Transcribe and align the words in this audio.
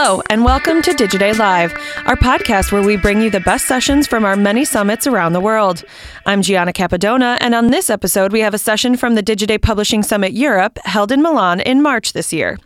Hello, 0.00 0.22
and 0.30 0.44
welcome 0.44 0.80
to 0.82 0.92
Digiday 0.92 1.36
Live, 1.36 1.72
our 2.06 2.14
podcast 2.14 2.70
where 2.70 2.84
we 2.84 2.96
bring 2.96 3.20
you 3.20 3.30
the 3.30 3.40
best 3.40 3.66
sessions 3.66 4.06
from 4.06 4.24
our 4.24 4.36
many 4.36 4.64
summits 4.64 5.08
around 5.08 5.32
the 5.32 5.40
world. 5.40 5.82
I'm 6.24 6.40
Gianna 6.40 6.72
Capadona, 6.72 7.36
and 7.40 7.52
on 7.52 7.72
this 7.72 7.90
episode, 7.90 8.30
we 8.30 8.38
have 8.38 8.54
a 8.54 8.58
session 8.58 8.96
from 8.96 9.16
the 9.16 9.24
Digiday 9.24 9.60
Publishing 9.60 10.04
Summit 10.04 10.34
Europe 10.34 10.78
held 10.84 11.10
in 11.10 11.20
Milan 11.20 11.58
in 11.58 11.82
March 11.82 12.12
this 12.12 12.32
year. 12.32 12.58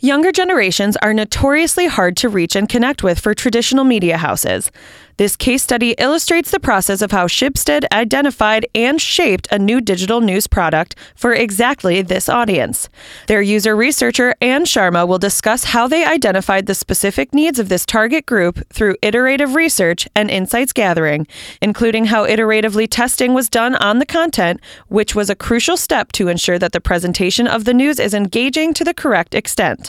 Younger 0.00 0.30
generations 0.30 0.96
are 0.98 1.14
notoriously 1.14 1.86
hard 1.86 2.16
to 2.18 2.28
reach 2.28 2.54
and 2.54 2.68
connect 2.68 3.02
with 3.02 3.18
for 3.18 3.34
traditional 3.34 3.84
media 3.84 4.18
houses. 4.18 4.70
This 5.18 5.34
case 5.34 5.62
study 5.62 5.92
illustrates 5.92 6.50
the 6.50 6.60
process 6.60 7.00
of 7.00 7.10
how 7.10 7.26
Schibsted 7.26 7.86
identified 7.90 8.66
and 8.74 9.00
shaped 9.00 9.48
a 9.50 9.58
new 9.58 9.80
digital 9.80 10.20
news 10.20 10.46
product 10.46 10.94
for 11.14 11.32
exactly 11.32 12.02
this 12.02 12.28
audience. 12.28 12.90
Their 13.26 13.40
user 13.40 13.74
researcher, 13.74 14.34
Anne 14.42 14.66
Sharma, 14.66 15.08
will 15.08 15.18
discuss 15.18 15.64
how 15.64 15.88
they 15.88 16.04
identified 16.04 16.66
the 16.66 16.74
specific 16.74 17.32
needs 17.32 17.58
of 17.58 17.70
this 17.70 17.86
target 17.86 18.26
group 18.26 18.60
through 18.70 18.96
iterative 19.00 19.54
research 19.54 20.06
and 20.14 20.30
insights 20.30 20.74
gathering, 20.74 21.26
including 21.62 22.06
how 22.06 22.26
iteratively 22.26 22.86
testing 22.90 23.32
was 23.32 23.48
done 23.48 23.74
on 23.76 24.00
the 24.00 24.06
content, 24.06 24.60
which 24.88 25.14
was 25.14 25.30
a 25.30 25.34
crucial 25.34 25.78
step 25.78 26.12
to 26.12 26.28
ensure 26.28 26.58
that 26.58 26.72
the 26.72 26.80
presentation 26.80 27.46
of 27.46 27.64
the 27.64 27.72
news 27.72 27.98
is 27.98 28.12
engaging 28.12 28.74
to 28.74 28.84
the 28.84 28.92
correct 28.92 29.34
extent. 29.34 29.85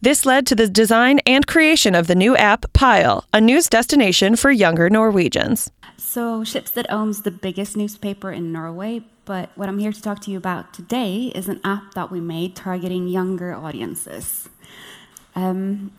This 0.00 0.26
led 0.26 0.46
to 0.46 0.54
the 0.54 0.68
design 0.68 1.20
and 1.26 1.46
creation 1.46 1.94
of 1.94 2.06
the 2.06 2.14
new 2.14 2.36
app 2.36 2.72
Peil, 2.72 3.24
a 3.32 3.40
news 3.40 3.68
destination 3.68 4.36
for 4.36 4.50
younger 4.50 4.90
Norwegians. 4.90 5.70
So, 5.96 6.42
Schibsted 6.42 6.86
owns 6.88 7.22
the 7.22 7.30
biggest 7.30 7.76
newspaper 7.76 8.30
in 8.32 8.52
Norway, 8.52 9.02
but 9.24 9.50
what 9.54 9.68
I'm 9.68 9.78
here 9.78 9.92
to 9.92 10.02
talk 10.02 10.20
to 10.22 10.30
you 10.30 10.36
about 10.36 10.74
today 10.74 11.32
is 11.34 11.48
an 11.48 11.60
app 11.64 11.94
that 11.94 12.10
we 12.10 12.20
made 12.20 12.56
targeting 12.56 13.08
younger 13.08 13.54
audiences. 13.54 14.48
Um, 15.34 15.92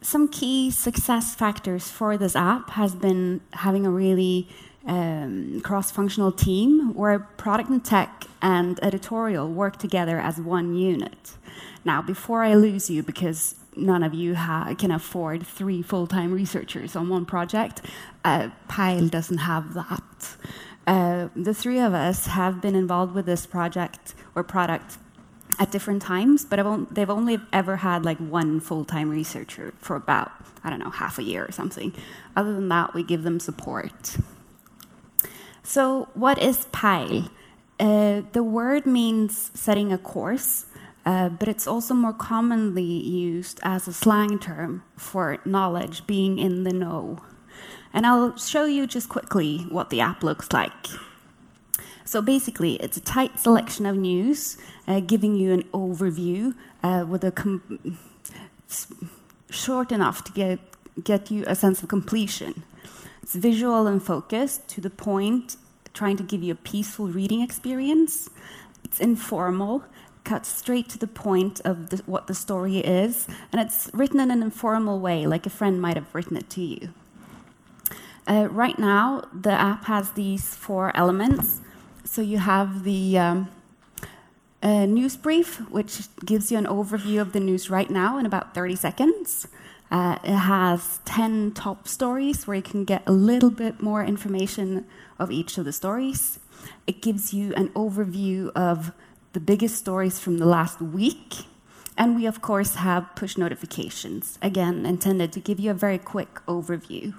some 0.00 0.28
key 0.28 0.70
success 0.70 1.34
factors 1.34 1.88
for 1.88 2.16
this 2.16 2.34
app 2.34 2.70
has 2.70 2.94
been 2.94 3.40
having 3.52 3.86
a 3.86 3.90
really 3.90 4.48
um, 4.86 5.60
cross-functional 5.60 6.32
team 6.32 6.92
where 6.94 7.20
product 7.20 7.70
and 7.70 7.84
tech 7.84 8.24
and 8.40 8.82
editorial 8.82 9.48
work 9.48 9.78
together 9.78 10.18
as 10.18 10.38
one 10.38 10.74
unit. 10.74 11.36
Now, 11.84 12.02
before 12.02 12.42
I 12.42 12.54
lose 12.54 12.88
you, 12.88 13.02
because 13.02 13.56
none 13.74 14.02
of 14.02 14.14
you 14.14 14.34
can 14.34 14.90
afford 14.90 15.46
three 15.46 15.82
full-time 15.82 16.32
researchers 16.32 16.94
on 16.94 17.08
one 17.08 17.24
project, 17.24 17.82
uh, 18.24 18.50
Peil 18.68 19.08
doesn't 19.08 19.38
have 19.38 19.74
that. 19.74 20.36
Uh, 20.86 21.28
the 21.34 21.54
three 21.54 21.78
of 21.80 21.94
us 21.94 22.26
have 22.26 22.60
been 22.60 22.74
involved 22.74 23.14
with 23.14 23.26
this 23.26 23.46
project 23.46 24.14
or 24.34 24.42
product 24.42 24.98
at 25.58 25.70
different 25.70 26.02
times, 26.02 26.44
but 26.44 26.56
they've 26.92 27.10
only 27.10 27.38
ever 27.52 27.76
had 27.76 28.04
like 28.04 28.18
one 28.18 28.58
full-time 28.60 29.10
researcher 29.10 29.74
for 29.78 29.96
about, 29.96 30.32
I 30.64 30.70
don't 30.70 30.78
know, 30.78 30.90
half 30.90 31.18
a 31.18 31.22
year 31.22 31.44
or 31.44 31.52
something. 31.52 31.92
Other 32.36 32.52
than 32.52 32.68
that, 32.68 32.94
we 32.94 33.02
give 33.02 33.22
them 33.22 33.38
support. 33.38 34.16
So 35.62 36.08
what 36.14 36.42
is 36.42 36.66
Peil? 36.72 37.30
Uh, 37.78 38.22
the 38.32 38.42
word 38.42 38.86
means 38.86 39.50
setting 39.54 39.92
a 39.92 39.98
course, 39.98 40.66
uh, 41.04 41.28
but 41.28 41.48
it's 41.48 41.66
also 41.66 41.94
more 41.94 42.12
commonly 42.12 42.82
used 42.82 43.60
as 43.62 43.88
a 43.88 43.92
slang 43.92 44.38
term 44.38 44.82
for 44.96 45.38
knowledge, 45.44 46.06
being 46.06 46.38
in 46.38 46.64
the 46.64 46.72
know. 46.72 47.18
And 47.92 48.06
I'll 48.06 48.36
show 48.36 48.64
you 48.64 48.86
just 48.86 49.08
quickly 49.08 49.66
what 49.68 49.90
the 49.90 50.00
app 50.00 50.22
looks 50.22 50.52
like. 50.52 50.72
So 52.04 52.22
basically, 52.22 52.74
it's 52.76 52.96
a 52.96 53.00
tight 53.00 53.38
selection 53.38 53.86
of 53.86 53.96
news, 53.96 54.58
uh, 54.86 55.00
giving 55.00 55.34
you 55.34 55.52
an 55.52 55.62
overview 55.72 56.54
uh, 56.82 57.04
with 57.08 57.24
a 57.24 57.60
short 59.50 59.92
enough 59.92 60.24
to 60.24 60.32
get, 60.32 60.58
get 61.02 61.30
you 61.30 61.44
a 61.46 61.54
sense 61.54 61.82
of 61.82 61.88
completion. 61.88 62.64
It's 63.22 63.34
visual 63.34 63.86
and 63.86 64.02
focused, 64.02 64.68
to 64.68 64.80
the 64.80 64.90
point, 64.90 65.56
trying 65.94 66.16
to 66.16 66.22
give 66.22 66.42
you 66.42 66.52
a 66.52 66.56
peaceful 66.56 67.08
reading 67.08 67.40
experience. 67.40 68.28
It's 68.84 69.00
informal, 69.00 69.84
cuts 70.24 70.48
straight 70.48 70.88
to 70.90 70.98
the 70.98 71.06
point 71.06 71.60
of 71.64 71.90
the, 71.90 72.02
what 72.06 72.26
the 72.26 72.34
story 72.34 72.78
is, 72.78 73.26
and 73.50 73.60
it's 73.60 73.90
written 73.92 74.20
in 74.20 74.30
an 74.30 74.42
informal 74.42 75.00
way, 75.00 75.26
like 75.26 75.46
a 75.46 75.50
friend 75.50 75.80
might 75.80 75.96
have 75.96 76.14
written 76.14 76.36
it 76.36 76.48
to 76.50 76.60
you. 76.62 76.92
Uh, 78.26 78.48
right 78.50 78.78
now, 78.78 79.24
the 79.32 79.52
app 79.52 79.84
has 79.86 80.10
these 80.12 80.54
four 80.54 80.96
elements. 80.96 81.60
So 82.04 82.22
you 82.22 82.38
have 82.38 82.84
the 82.84 83.18
um, 83.18 83.48
uh, 84.62 84.86
news 84.86 85.16
brief, 85.16 85.58
which 85.70 86.02
gives 86.24 86.52
you 86.52 86.58
an 86.58 86.66
overview 86.66 87.20
of 87.20 87.32
the 87.32 87.40
news 87.40 87.68
right 87.68 87.90
now 87.90 88.18
in 88.18 88.26
about 88.26 88.54
30 88.54 88.76
seconds. 88.76 89.48
Uh, 89.90 90.18
it 90.24 90.30
has 90.34 91.00
10 91.04 91.52
top 91.52 91.86
stories 91.86 92.46
where 92.46 92.56
you 92.56 92.62
can 92.62 92.84
get 92.84 93.02
a 93.06 93.12
little 93.12 93.50
bit 93.50 93.82
more 93.82 94.02
information 94.02 94.86
of 95.18 95.30
each 95.30 95.58
of 95.58 95.64
the 95.64 95.72
stories. 95.72 96.38
It 96.86 97.02
gives 97.02 97.34
you 97.34 97.52
an 97.54 97.68
overview 97.70 98.50
of 98.52 98.92
the 99.32 99.40
biggest 99.40 99.76
stories 99.76 100.18
from 100.18 100.38
the 100.38 100.46
last 100.46 100.80
week. 100.80 101.46
And 101.96 102.16
we, 102.16 102.26
of 102.26 102.40
course, 102.40 102.76
have 102.76 103.14
push 103.14 103.36
notifications, 103.36 104.38
again, 104.40 104.86
intended 104.86 105.32
to 105.32 105.40
give 105.40 105.60
you 105.60 105.70
a 105.70 105.74
very 105.74 105.98
quick 105.98 106.34
overview. 106.46 107.14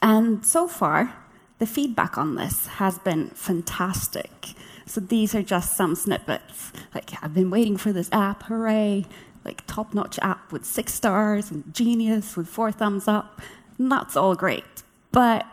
And 0.00 0.46
so 0.46 0.68
far, 0.68 1.14
the 1.58 1.66
feedback 1.66 2.16
on 2.16 2.36
this 2.36 2.66
has 2.66 2.98
been 2.98 3.28
fantastic. 3.30 4.54
So 4.86 5.00
these 5.00 5.34
are 5.34 5.42
just 5.42 5.76
some 5.76 5.94
snippets. 5.94 6.72
Like, 6.94 7.10
I've 7.22 7.34
been 7.34 7.50
waiting 7.50 7.76
for 7.76 7.92
this 7.92 8.08
app, 8.12 8.44
hooray 8.44 9.06
like 9.44 9.66
top 9.66 9.94
notch 9.94 10.18
app 10.20 10.52
with 10.52 10.64
six 10.64 10.94
stars 10.94 11.50
and 11.50 11.74
genius 11.74 12.36
with 12.36 12.48
four 12.48 12.72
thumbs 12.72 13.08
up. 13.08 13.40
And 13.78 13.90
that's 13.90 14.16
all 14.16 14.34
great. 14.34 14.64
But 15.12 15.46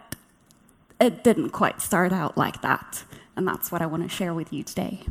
it 0.99 1.23
didn't 1.23 1.51
quite 1.51 1.81
start 1.81 2.11
out 2.11 2.37
like 2.37 2.61
that. 2.61 3.03
And 3.37 3.47
that's 3.47 3.71
what 3.71 3.81
I 3.81 3.85
want 3.85 4.03
to 4.03 4.09
share 4.09 4.33
with 4.33 4.51
you 4.51 4.63
today. 4.63 5.01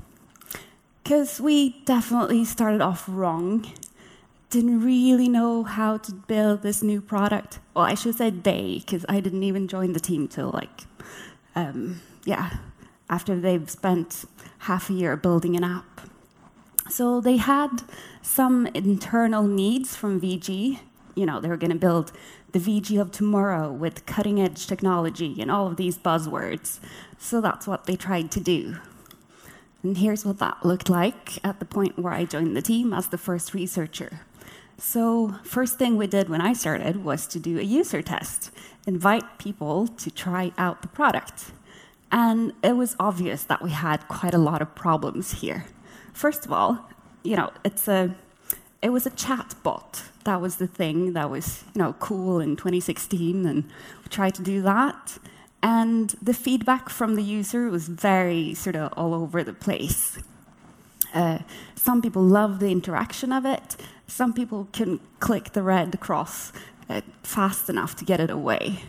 Because 1.02 1.40
we 1.40 1.80
definitely 1.84 2.44
started 2.44 2.80
off 2.80 3.04
wrong. 3.08 3.70
Didn't 4.50 4.80
really 4.80 5.28
know 5.28 5.62
how 5.62 5.98
to 5.98 6.12
build 6.12 6.62
this 6.62 6.82
new 6.82 7.00
product. 7.00 7.60
Well, 7.74 7.84
I 7.84 7.94
should 7.94 8.16
say 8.16 8.30
they, 8.30 8.82
because 8.84 9.06
I 9.08 9.20
didn't 9.20 9.44
even 9.44 9.68
join 9.68 9.92
the 9.92 10.00
team 10.00 10.26
till 10.26 10.50
like, 10.50 10.82
um, 11.54 12.00
yeah, 12.24 12.58
after 13.08 13.38
they've 13.38 13.70
spent 13.70 14.24
half 14.58 14.90
a 14.90 14.92
year 14.92 15.16
building 15.16 15.56
an 15.56 15.62
app. 15.62 16.00
So 16.90 17.20
they 17.20 17.36
had 17.36 17.82
some 18.22 18.66
internal 18.68 19.44
needs 19.44 19.94
from 19.94 20.20
VG. 20.20 20.80
You 21.14 21.26
know, 21.26 21.40
they 21.40 21.48
were 21.48 21.56
going 21.56 21.70
to 21.70 21.78
build 21.78 22.10
the 22.56 22.80
VG 22.80 22.98
of 22.98 23.12
tomorrow 23.12 23.70
with 23.70 24.06
cutting 24.06 24.40
edge 24.40 24.66
technology 24.66 25.36
and 25.40 25.50
all 25.50 25.66
of 25.66 25.76
these 25.76 25.98
buzzwords. 25.98 26.80
So 27.18 27.42
that's 27.42 27.66
what 27.66 27.84
they 27.84 27.96
tried 27.96 28.30
to 28.30 28.40
do. 28.40 28.76
And 29.82 29.98
here's 29.98 30.24
what 30.24 30.38
that 30.38 30.64
looked 30.64 30.88
like 30.88 31.44
at 31.44 31.58
the 31.58 31.66
point 31.66 31.98
where 31.98 32.14
I 32.14 32.24
joined 32.24 32.56
the 32.56 32.62
team 32.62 32.94
as 32.94 33.08
the 33.08 33.18
first 33.18 33.52
researcher. 33.52 34.20
So, 34.78 35.36
first 35.42 35.78
thing 35.78 35.96
we 35.96 36.06
did 36.06 36.28
when 36.28 36.40
I 36.40 36.54
started 36.54 37.04
was 37.04 37.26
to 37.28 37.38
do 37.38 37.58
a 37.58 37.62
user 37.62 38.02
test, 38.02 38.50
invite 38.86 39.38
people 39.38 39.86
to 39.88 40.10
try 40.10 40.52
out 40.56 40.80
the 40.80 40.88
product. 40.88 41.52
And 42.10 42.52
it 42.62 42.76
was 42.76 42.96
obvious 42.98 43.44
that 43.44 43.62
we 43.62 43.70
had 43.70 44.08
quite 44.08 44.34
a 44.34 44.38
lot 44.38 44.62
of 44.62 44.74
problems 44.74 45.40
here. 45.40 45.66
First 46.12 46.46
of 46.46 46.52
all, 46.52 46.88
you 47.22 47.36
know, 47.36 47.50
it's 47.64 47.86
a, 47.88 48.14
it 48.86 48.90
was 48.90 49.04
a 49.04 49.10
chat 49.10 49.56
bot. 49.64 50.04
That 50.22 50.40
was 50.40 50.56
the 50.56 50.68
thing 50.68 51.12
that 51.14 51.28
was, 51.28 51.64
you 51.74 51.82
know, 51.82 51.94
cool 51.94 52.38
in 52.38 52.54
2016, 52.54 53.44
and 53.44 53.64
we 53.64 54.08
tried 54.10 54.36
to 54.36 54.42
do 54.42 54.62
that. 54.62 55.18
And 55.60 56.10
the 56.22 56.32
feedback 56.32 56.88
from 56.88 57.16
the 57.16 57.22
user 57.24 57.68
was 57.68 57.88
very 57.88 58.54
sort 58.54 58.76
of 58.76 58.92
all 58.96 59.12
over 59.12 59.42
the 59.42 59.52
place. 59.52 60.20
Uh, 61.12 61.40
some 61.74 62.00
people 62.00 62.22
love 62.22 62.60
the 62.60 62.70
interaction 62.70 63.32
of 63.32 63.44
it. 63.44 63.76
Some 64.06 64.32
people 64.32 64.68
couldn't 64.72 65.00
click 65.18 65.52
the 65.52 65.64
red 65.64 65.98
cross 65.98 66.52
uh, 66.88 67.00
fast 67.24 67.68
enough 67.68 67.96
to 67.96 68.04
get 68.04 68.20
it 68.20 68.30
away. 68.30 68.84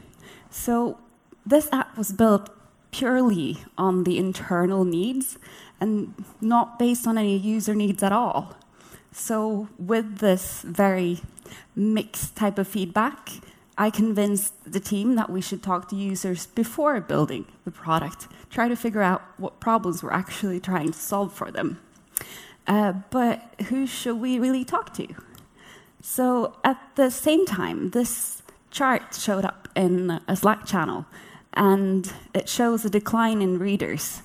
So 0.51 1.00
this 1.44 1.69
app 1.72 1.98
was 1.98 2.12
built 2.12 2.51
purely 2.92 3.63
on 3.80 4.04
the 4.04 4.19
internal 4.19 4.86
needs 4.86 5.39
and 5.81 6.13
not 6.39 6.77
based 6.77 7.07
on 7.07 7.18
any 7.18 7.36
user 7.36 7.74
needs 7.74 8.04
at 8.04 8.12
all. 8.12 8.56
So, 9.12 9.69
with 9.77 10.19
this 10.19 10.62
very 10.62 11.21
mixed 11.75 12.36
type 12.36 12.57
of 12.57 12.68
feedback, 12.68 13.30
I 13.77 13.89
convinced 13.89 14.54
the 14.71 14.80
team 14.80 15.15
that 15.15 15.30
we 15.30 15.42
should 15.42 15.62
talk 15.62 15.88
to 15.89 15.95
users 15.95 16.48
before 16.48 17.00
building 17.00 17.45
the 17.63 17.71
product, 17.71 18.27
try 18.50 18.68
to 18.68 18.75
figure 18.75 19.01
out 19.01 19.21
what 19.38 19.59
problems 19.59 20.01
we're 20.01 20.12
actually 20.12 20.59
trying 20.59 20.92
to 20.92 21.00
solve 21.00 21.33
for 21.33 21.51
them. 21.51 21.80
Uh, 22.65 22.94
but 23.12 23.42
who 23.69 23.86
should 23.86 24.18
we 24.18 24.39
really 24.39 24.65
talk 24.65 24.94
to? 24.95 25.07
So, 26.01 26.57
at 26.63 26.80
the 26.95 27.10
same 27.10 27.45
time, 27.45 27.92
this 27.92 28.42
chart 28.71 29.15
showed 29.15 29.45
up 29.45 29.68
in 29.75 30.19
a 30.27 30.36
Slack 30.36 30.65
channel, 30.65 31.06
and 31.53 32.12
it 32.33 32.50
shows 32.50 32.83
a 32.86 32.89
decline 32.89 33.42
in 33.42 33.60
readers 33.60 34.21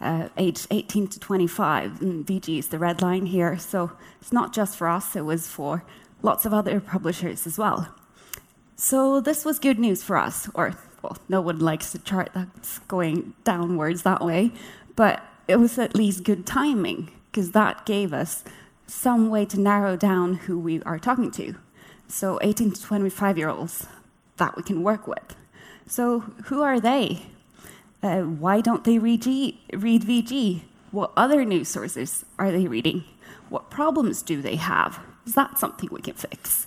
uh, 0.00 0.28
aged 0.36 0.66
18 0.70 1.08
to 1.08 1.20
25. 1.20 2.00
And 2.02 2.26
VG 2.26 2.58
is 2.58 2.68
the 2.68 2.78
red 2.78 3.02
line 3.02 3.26
here. 3.26 3.58
So 3.58 3.92
it's 4.20 4.32
not 4.32 4.52
just 4.52 4.76
for 4.76 4.88
us, 4.88 5.14
it 5.16 5.24
was 5.24 5.48
for 5.48 5.84
lots 6.22 6.44
of 6.44 6.52
other 6.52 6.80
publishers 6.80 7.46
as 7.46 7.58
well. 7.58 7.94
So 8.76 9.20
this 9.20 9.44
was 9.44 9.58
good 9.58 9.78
news 9.78 10.02
for 10.02 10.16
us, 10.16 10.48
or 10.54 10.74
well, 11.02 11.18
no 11.28 11.40
one 11.40 11.58
likes 11.58 11.94
a 11.94 11.98
chart 11.98 12.30
that's 12.34 12.78
going 12.80 13.34
downwards 13.44 14.02
that 14.02 14.24
way, 14.24 14.52
but 14.96 15.22
it 15.48 15.56
was 15.56 15.78
at 15.78 15.94
least 15.94 16.24
good 16.24 16.46
timing 16.46 17.10
because 17.30 17.52
that 17.52 17.84
gave 17.84 18.12
us 18.12 18.44
some 18.86 19.30
way 19.30 19.44
to 19.46 19.60
narrow 19.60 19.96
down 19.96 20.34
who 20.34 20.58
we 20.58 20.82
are 20.82 20.98
talking 20.98 21.30
to. 21.32 21.54
So 22.08 22.38
18 22.42 22.72
to 22.72 22.82
25 22.82 23.38
year 23.38 23.48
olds 23.48 23.86
that 24.38 24.56
we 24.56 24.62
can 24.62 24.82
work 24.82 25.06
with. 25.06 25.36
So 25.86 26.20
who 26.46 26.62
are 26.62 26.80
they? 26.80 27.22
Uh, 28.02 28.22
why 28.22 28.60
don't 28.60 28.84
they 28.84 28.98
read, 28.98 29.22
G, 29.22 29.60
read 29.72 30.02
VG? 30.02 30.62
What 30.90 31.12
other 31.16 31.44
news 31.44 31.68
sources 31.68 32.24
are 32.38 32.50
they 32.50 32.66
reading? 32.66 33.04
What 33.48 33.70
problems 33.70 34.22
do 34.22 34.40
they 34.40 34.56
have? 34.56 35.00
Is 35.26 35.34
that 35.34 35.58
something 35.58 35.88
we 35.92 36.00
can 36.00 36.14
fix? 36.14 36.66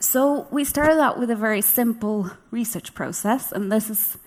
So 0.00 0.48
we 0.50 0.64
started 0.64 1.00
out 1.00 1.18
with 1.18 1.30
a 1.30 1.36
very 1.36 1.60
simple 1.60 2.30
research 2.50 2.94
process, 2.94 3.52
and 3.52 3.70
this 3.70 3.90
is 3.90 4.18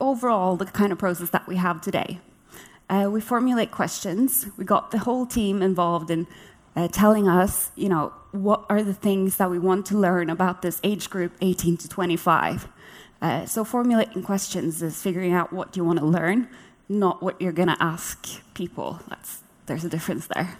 overall 0.00 0.56
the 0.56 0.66
kind 0.66 0.92
of 0.92 0.98
process 0.98 1.30
that 1.30 1.46
we 1.46 1.56
have 1.56 1.80
today. 1.80 2.20
Uh, 2.88 3.08
we 3.10 3.20
formulate 3.20 3.70
questions. 3.70 4.46
We 4.56 4.64
got 4.64 4.90
the 4.90 4.98
whole 4.98 5.26
team 5.26 5.62
involved 5.62 6.10
in 6.10 6.26
uh, 6.74 6.88
telling 6.88 7.28
us, 7.28 7.70
you 7.76 7.88
know, 7.88 8.12
what 8.32 8.64
are 8.68 8.82
the 8.82 8.94
things 8.94 9.36
that 9.36 9.50
we 9.50 9.58
want 9.58 9.86
to 9.86 9.96
learn 9.96 10.30
about 10.30 10.62
this 10.62 10.80
age 10.82 11.10
group, 11.10 11.32
18 11.40 11.76
to 11.78 11.88
25. 11.88 12.68
Uh, 13.22 13.46
so 13.46 13.62
formulating 13.62 14.20
questions 14.20 14.82
is 14.82 15.00
figuring 15.00 15.32
out 15.32 15.52
what 15.52 15.76
you 15.76 15.84
want 15.84 15.96
to 16.00 16.04
learn, 16.04 16.48
not 16.88 17.22
what 17.22 17.40
you're 17.40 17.52
going 17.52 17.68
to 17.68 17.80
ask 17.80 18.42
people. 18.52 18.98
That's, 19.08 19.44
there's 19.66 19.84
a 19.84 19.88
difference 19.88 20.26
there. 20.26 20.58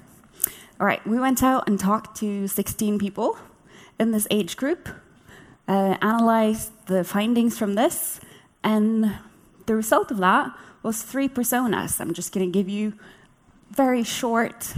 All 0.79 0.87
right, 0.87 1.05
we 1.05 1.19
went 1.19 1.43
out 1.43 1.69
and 1.69 1.79
talked 1.79 2.17
to 2.19 2.47
16 2.47 3.01
people 3.01 3.37
in 3.99 4.13
this 4.13 4.29
age 4.31 4.57
group, 4.57 4.89
uh, 5.67 5.97
analyzed 6.01 6.71
the 6.87 7.03
findings 7.03 7.59
from 7.59 7.75
this, 7.75 8.21
and 8.63 9.13
the 9.67 9.75
result 9.75 10.13
of 10.13 10.19
that 10.19 10.57
was 10.85 11.03
three 11.03 11.29
personas. 11.29 12.01
I'm 12.01 12.15
just 12.15 12.33
going 12.33 12.47
to 12.47 12.53
give 12.53 12.69
you 12.69 12.93
very 13.73 14.05
short 14.05 14.75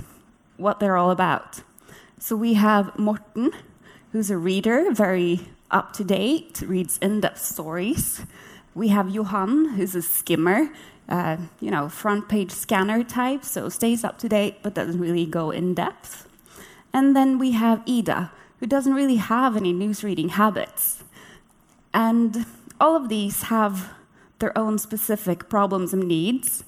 what 0.56 0.80
they're 0.80 0.96
all 0.96 1.10
about. 1.10 1.60
So 2.18 2.34
we 2.34 2.54
have 2.54 2.98
Morten, 2.98 3.50
who's 4.12 4.30
a 4.30 4.38
reader, 4.38 4.90
very 4.90 5.48
up 5.74 5.92
to 5.94 6.04
date, 6.04 6.62
reads 6.62 6.96
in 6.98 7.20
depth 7.20 7.42
stories. 7.42 8.22
We 8.74 8.88
have 8.88 9.10
Johan, 9.10 9.70
who's 9.70 9.94
a 9.94 10.02
skimmer, 10.02 10.70
uh, 11.08 11.36
you 11.60 11.70
know, 11.70 11.88
front 11.88 12.28
page 12.28 12.52
scanner 12.52 13.02
type, 13.02 13.44
so 13.44 13.68
stays 13.68 14.04
up 14.04 14.16
to 14.18 14.28
date 14.28 14.58
but 14.62 14.72
doesn't 14.72 15.00
really 15.00 15.26
go 15.26 15.50
in 15.50 15.74
depth. 15.74 16.28
And 16.92 17.14
then 17.16 17.38
we 17.38 17.50
have 17.52 17.82
Ida, 17.88 18.30
who 18.60 18.66
doesn't 18.66 18.94
really 18.94 19.16
have 19.16 19.56
any 19.56 19.72
news 19.72 20.04
reading 20.04 20.30
habits. 20.30 21.02
And 21.92 22.46
all 22.80 22.96
of 22.96 23.08
these 23.08 23.42
have 23.42 23.92
their 24.38 24.56
own 24.56 24.78
specific 24.78 25.48
problems 25.48 25.92
and 25.92 26.06
needs, 26.06 26.64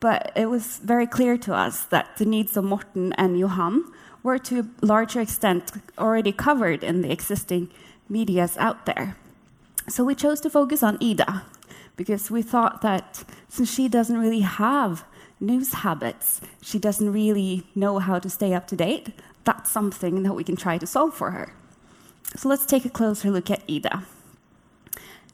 but 0.00 0.32
it 0.36 0.46
was 0.46 0.78
very 0.78 1.06
clear 1.06 1.36
to 1.38 1.54
us 1.54 1.84
that 1.84 2.16
the 2.18 2.24
needs 2.24 2.56
of 2.56 2.64
Morten 2.64 3.12
and 3.14 3.38
Johan 3.38 3.84
were 4.22 4.38
to 4.38 4.60
a 4.60 4.86
larger 4.86 5.20
extent 5.20 5.72
already 5.98 6.32
covered 6.32 6.84
in 6.84 7.00
the 7.00 7.10
existing 7.10 7.70
medias 8.10 8.56
out 8.58 8.86
there. 8.86 9.16
So 9.88 10.04
we 10.04 10.14
chose 10.14 10.40
to 10.42 10.50
focus 10.50 10.82
on 10.82 10.98
Ida 11.02 11.44
because 11.96 12.30
we 12.30 12.42
thought 12.42 12.82
that 12.82 13.24
since 13.48 13.72
she 13.72 13.88
doesn't 13.88 14.16
really 14.16 14.40
have 14.40 15.04
news 15.40 15.72
habits, 15.72 16.40
she 16.62 16.78
doesn't 16.78 17.12
really 17.12 17.66
know 17.74 17.98
how 17.98 18.18
to 18.18 18.28
stay 18.28 18.52
up 18.52 18.66
to 18.68 18.76
date, 18.76 19.08
that's 19.44 19.70
something 19.70 20.22
that 20.22 20.34
we 20.34 20.44
can 20.44 20.56
try 20.56 20.78
to 20.78 20.86
solve 20.86 21.14
for 21.14 21.30
her. 21.30 21.54
So 22.36 22.48
let's 22.48 22.66
take 22.66 22.84
a 22.84 22.90
closer 22.90 23.30
look 23.30 23.50
at 23.50 23.62
Ida. 23.68 24.04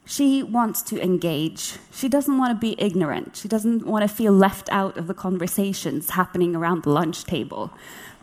She 0.05 0.41
wants 0.41 0.81
to 0.83 1.01
engage. 1.03 1.77
She 1.91 2.07
doesn't 2.07 2.37
want 2.37 2.51
to 2.51 2.59
be 2.59 2.81
ignorant. 2.81 3.35
She 3.35 3.49
doesn't 3.49 3.85
want 3.85 4.03
to 4.03 4.15
feel 4.15 4.31
left 4.31 4.69
out 4.71 4.97
of 4.97 5.07
the 5.07 5.13
conversations 5.13 6.11
happening 6.11 6.55
around 6.55 6.83
the 6.83 6.91
lunch 6.91 7.25
table. 7.25 7.71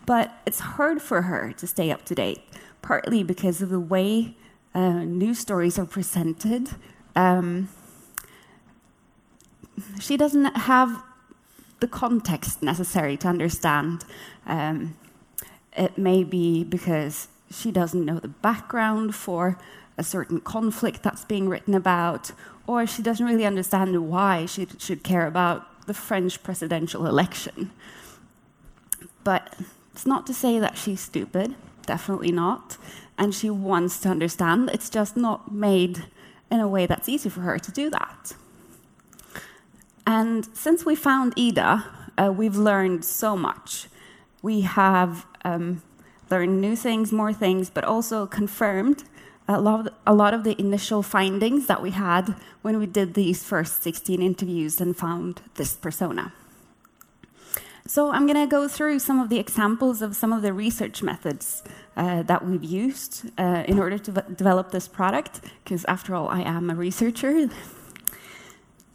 But 0.06 0.32
it's 0.46 0.60
hard 0.60 1.02
for 1.02 1.22
her 1.22 1.52
to 1.52 1.66
stay 1.66 1.90
up 1.90 2.04
to 2.06 2.14
date, 2.14 2.42
partly 2.80 3.22
because 3.22 3.60
of 3.60 3.68
the 3.68 3.80
way 3.80 4.34
uh, 4.74 5.04
news 5.04 5.38
stories 5.38 5.78
are 5.78 5.86
presented. 5.86 6.70
Um, 7.14 7.68
she 10.00 10.16
doesn't 10.16 10.56
have 10.56 11.02
the 11.80 11.88
context 11.88 12.62
necessary 12.62 13.16
to 13.18 13.28
understand. 13.28 14.04
Um, 14.46 14.96
it 15.76 15.98
may 15.98 16.24
be 16.24 16.64
because 16.64 17.28
she 17.50 17.70
doesn't 17.70 18.04
know 18.04 18.18
the 18.18 18.28
background 18.28 19.14
for 19.14 19.58
a 19.96 20.04
certain 20.04 20.40
conflict 20.40 21.02
that's 21.02 21.24
being 21.24 21.48
written 21.48 21.74
about, 21.74 22.32
or 22.66 22.86
she 22.86 23.02
doesn't 23.02 23.26
really 23.26 23.46
understand 23.46 24.08
why 24.08 24.46
she 24.46 24.66
should 24.78 25.02
care 25.02 25.26
about 25.26 25.86
the 25.86 25.94
French 25.94 26.42
presidential 26.42 27.06
election. 27.06 27.70
But 29.22 29.54
it's 29.92 30.06
not 30.06 30.26
to 30.26 30.34
say 30.34 30.58
that 30.58 30.76
she's 30.76 31.00
stupid, 31.00 31.54
definitely 31.86 32.32
not, 32.32 32.76
and 33.18 33.34
she 33.34 33.50
wants 33.50 34.00
to 34.00 34.08
understand. 34.08 34.70
It's 34.72 34.90
just 34.90 35.16
not 35.16 35.52
made 35.52 36.04
in 36.50 36.60
a 36.60 36.68
way 36.68 36.86
that's 36.86 37.08
easy 37.08 37.28
for 37.28 37.40
her 37.40 37.58
to 37.58 37.72
do 37.72 37.90
that. 37.90 38.34
And 40.06 40.46
since 40.54 40.84
we 40.84 40.94
found 40.94 41.32
Ida, 41.38 41.84
uh, 42.18 42.32
we've 42.36 42.56
learned 42.56 43.04
so 43.04 43.36
much. 43.36 43.88
We 44.42 44.60
have 44.62 45.26
um, 45.44 45.82
learned 46.30 46.60
new 46.60 46.76
things, 46.76 47.12
more 47.12 47.32
things, 47.32 47.70
but 47.70 47.84
also 47.84 48.26
confirmed 48.26 49.04
a 49.48 49.60
lot, 49.60 49.86
of, 49.86 49.94
a 50.06 50.14
lot 50.14 50.34
of 50.34 50.44
the 50.44 50.58
initial 50.58 51.02
findings 51.02 51.66
that 51.66 51.82
we 51.82 51.90
had 51.90 52.34
when 52.62 52.78
we 52.78 52.86
did 52.86 53.14
these 53.14 53.44
first 53.44 53.82
16 53.82 54.22
interviews 54.22 54.80
and 54.80 54.96
found 54.96 55.42
this 55.54 55.74
persona. 55.74 56.32
So 57.86 58.10
I'm 58.10 58.26
going 58.26 58.40
to 58.40 58.46
go 58.46 58.66
through 58.66 58.98
some 59.00 59.20
of 59.20 59.28
the 59.28 59.38
examples 59.38 60.00
of 60.00 60.16
some 60.16 60.32
of 60.32 60.40
the 60.40 60.54
research 60.54 61.02
methods 61.02 61.62
uh, 61.98 62.22
that 62.22 62.42
we've 62.42 62.64
used 62.64 63.30
uh, 63.36 63.64
in 63.68 63.78
order 63.78 63.98
to 63.98 64.10
develop 64.34 64.70
this 64.70 64.88
product, 64.88 65.42
because 65.62 65.84
after 65.84 66.14
all, 66.14 66.28
I 66.28 66.40
am 66.40 66.70
a 66.70 66.74
researcher. 66.74 67.50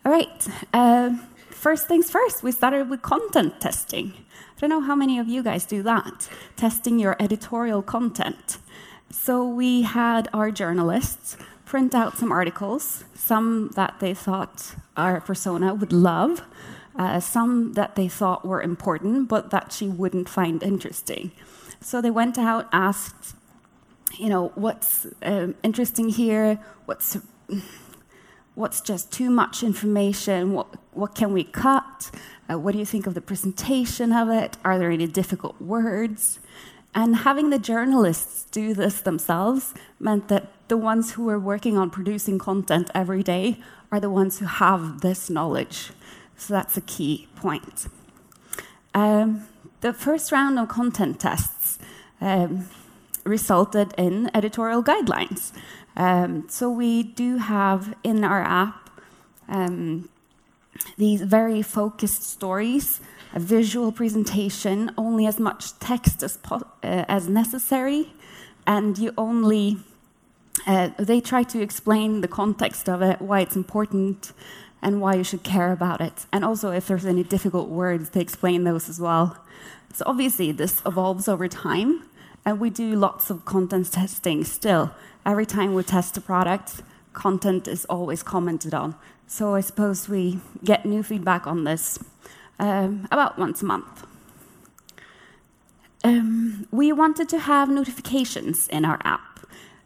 all 0.04 0.12
right. 0.12 0.48
Uh, 0.74 1.18
first 1.52 1.88
things 1.88 2.10
first, 2.10 2.42
we 2.42 2.52
started 2.52 2.90
with 2.90 3.04
content 3.04 3.62
testing. 3.62 4.14
I 4.58 4.60
don't 4.60 4.72
know 4.72 4.82
how 4.82 4.96
many 4.96 5.20
of 5.20 5.28
you 5.28 5.44
guys 5.44 5.66
do 5.66 5.84
that, 5.84 6.28
testing 6.56 6.98
your 6.98 7.16
editorial 7.20 7.84
content. 7.84 8.58
So 9.12 9.48
we 9.48 9.84
had 9.84 10.30
our 10.34 10.50
journalists 10.50 11.38
print 11.64 11.94
out 11.94 12.18
some 12.18 12.32
articles, 12.32 13.04
some 13.14 13.70
that 13.76 14.00
they 14.00 14.16
thought 14.16 14.74
our 14.98 15.22
persona 15.22 15.76
would 15.76 15.94
love, 15.94 16.42
uh, 17.00 17.20
some 17.20 17.74
that 17.74 17.96
they 17.96 18.08
thought 18.08 18.46
were 18.46 18.62
important 18.62 19.28
but 19.28 19.50
that 19.50 19.72
she 19.72 19.88
wouldn't 19.88 20.30
find 20.30 20.62
interesting. 20.62 21.32
So 21.82 22.02
they 22.02 22.12
went 22.12 22.38
out, 22.38 22.68
asked, 22.72 23.36
you 24.18 24.30
know, 24.30 24.52
what's 24.56 25.08
um, 25.24 25.56
interesting 25.64 26.10
here, 26.10 26.60
what's 26.86 27.18
what's 28.56 28.82
just 28.82 29.10
too 29.10 29.30
much 29.30 29.64
information, 29.64 30.52
what, 30.52 30.68
what 30.92 31.16
can 31.16 31.32
we 31.32 31.46
cut, 31.46 32.12
uh, 32.50 32.60
what 32.60 32.74
do 32.74 32.78
you 32.78 32.86
think 32.86 33.08
of 33.08 33.14
the 33.14 33.22
presentation 33.22 34.12
of 34.12 34.28
it, 34.28 34.58
are 34.66 34.78
there 34.78 34.92
any 34.92 35.08
difficult 35.08 35.62
words? 35.62 36.42
And 36.94 37.16
having 37.18 37.52
the 37.52 37.60
journalists 37.60 38.44
do 38.52 38.74
this 38.74 39.00
themselves 39.00 39.74
meant 39.98 40.28
that 40.28 40.52
the 40.68 40.76
ones 40.76 41.14
who 41.14 41.30
are 41.30 41.40
working 41.40 41.78
on 41.78 41.90
producing 41.90 42.38
content 42.38 42.92
every 42.94 43.24
day 43.24 43.62
are 43.94 44.02
the 44.02 44.10
ones 44.10 44.40
who 44.40 44.46
have 44.46 45.00
this 45.00 45.30
knowledge. 45.30 45.92
So 46.40 46.54
that's 46.54 46.78
a 46.78 46.82
key 46.82 47.28
point. 47.36 47.88
Um, 48.94 49.48
the 49.82 49.94
first 49.94 50.32
round 50.32 50.58
of 50.58 50.70
content 50.70 51.20
tests 51.20 51.80
um, 52.22 52.68
resulted 53.24 53.94
in 53.98 54.32
editorial 54.34 54.84
guidelines. 54.84 55.52
Um, 55.96 56.48
so 56.50 56.70
we 56.70 57.04
do 57.04 57.38
have 57.38 57.94
in 58.04 58.24
our 58.24 58.42
app 58.42 58.90
um, 59.48 60.10
these 60.98 61.22
very 61.22 61.62
focused 61.62 62.24
stories 62.24 63.02
a 63.34 63.40
visual 63.40 63.92
presentation, 63.92 64.92
only 64.98 65.28
as 65.28 65.40
much 65.40 65.78
text 65.78 66.24
as, 66.24 66.40
uh, 66.52 66.60
as 66.82 67.28
necessary, 67.28 68.12
and 68.66 68.98
you 68.98 69.14
only 69.18 69.78
uh, 70.68 70.90
they 70.98 71.22
try 71.22 71.44
to 71.44 71.62
explain 71.62 72.22
the 72.22 72.28
context 72.28 72.90
of 72.90 73.02
it, 73.02 73.22
why 73.22 73.40
it's 73.40 73.56
important, 73.56 74.34
and 74.82 75.02
why 75.02 75.16
you 75.16 75.24
should 75.24 75.44
care 75.44 75.72
about 75.72 76.02
it, 76.02 76.26
and 76.32 76.46
also 76.46 76.72
if 76.72 76.88
there's 76.88 77.06
any 77.06 77.24
difficult 77.24 77.70
words, 77.70 78.10
they 78.12 78.22
explain 78.22 78.64
those 78.64 78.90
as 78.90 79.00
well. 79.00 79.38
So 79.94 80.04
obviously, 80.08 80.52
this 80.52 80.82
evolves 80.86 81.28
over 81.28 81.48
time, 81.48 82.04
and 82.46 82.60
we 82.60 82.70
do 82.70 82.96
lots 82.96 83.30
of 83.30 83.44
content 83.46 83.92
testing 83.92 84.44
still. 84.44 84.92
Every 85.26 85.46
time 85.46 85.74
we 85.74 85.84
test 85.84 86.18
a 86.18 86.22
product, 86.22 86.82
content 87.14 87.68
is 87.68 87.86
always 87.86 88.24
commented 88.24 88.74
on. 88.74 88.96
So 89.28 89.56
I 89.56 89.62
suppose 89.62 90.08
we 90.08 90.40
get 90.64 90.86
new 90.86 91.04
feedback 91.04 91.46
on 91.46 91.64
this 91.64 92.00
um, 92.60 93.08
about 93.12 93.38
once 93.38 93.62
a 93.62 93.66
month. 93.66 94.06
um, 96.04 96.68
we 96.72 96.92
wanted 96.92 97.30
to 97.30 97.40
have 97.40 97.70
notifications 97.70 98.68
in 98.70 98.86
our 98.86 99.00
app. 99.04 99.40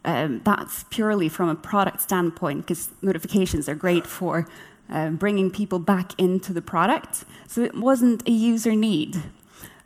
Um, 0.05 0.41
that's 0.43 0.83
purely 0.89 1.29
from 1.29 1.50
a 1.50 1.55
product 1.55 2.01
standpoint 2.01 2.67
because 2.67 2.89
notifications 3.01 3.69
are 3.69 3.75
great 3.75 4.05
for 4.05 4.47
uh, 4.89 5.09
bringing 5.09 5.49
people 5.49 5.79
back 5.79 6.17
into 6.19 6.53
the 6.53 6.61
product. 6.61 7.25
So 7.47 7.61
it 7.61 7.75
wasn't 7.75 8.27
a 8.27 8.31
user 8.31 8.75
need. 8.75 9.23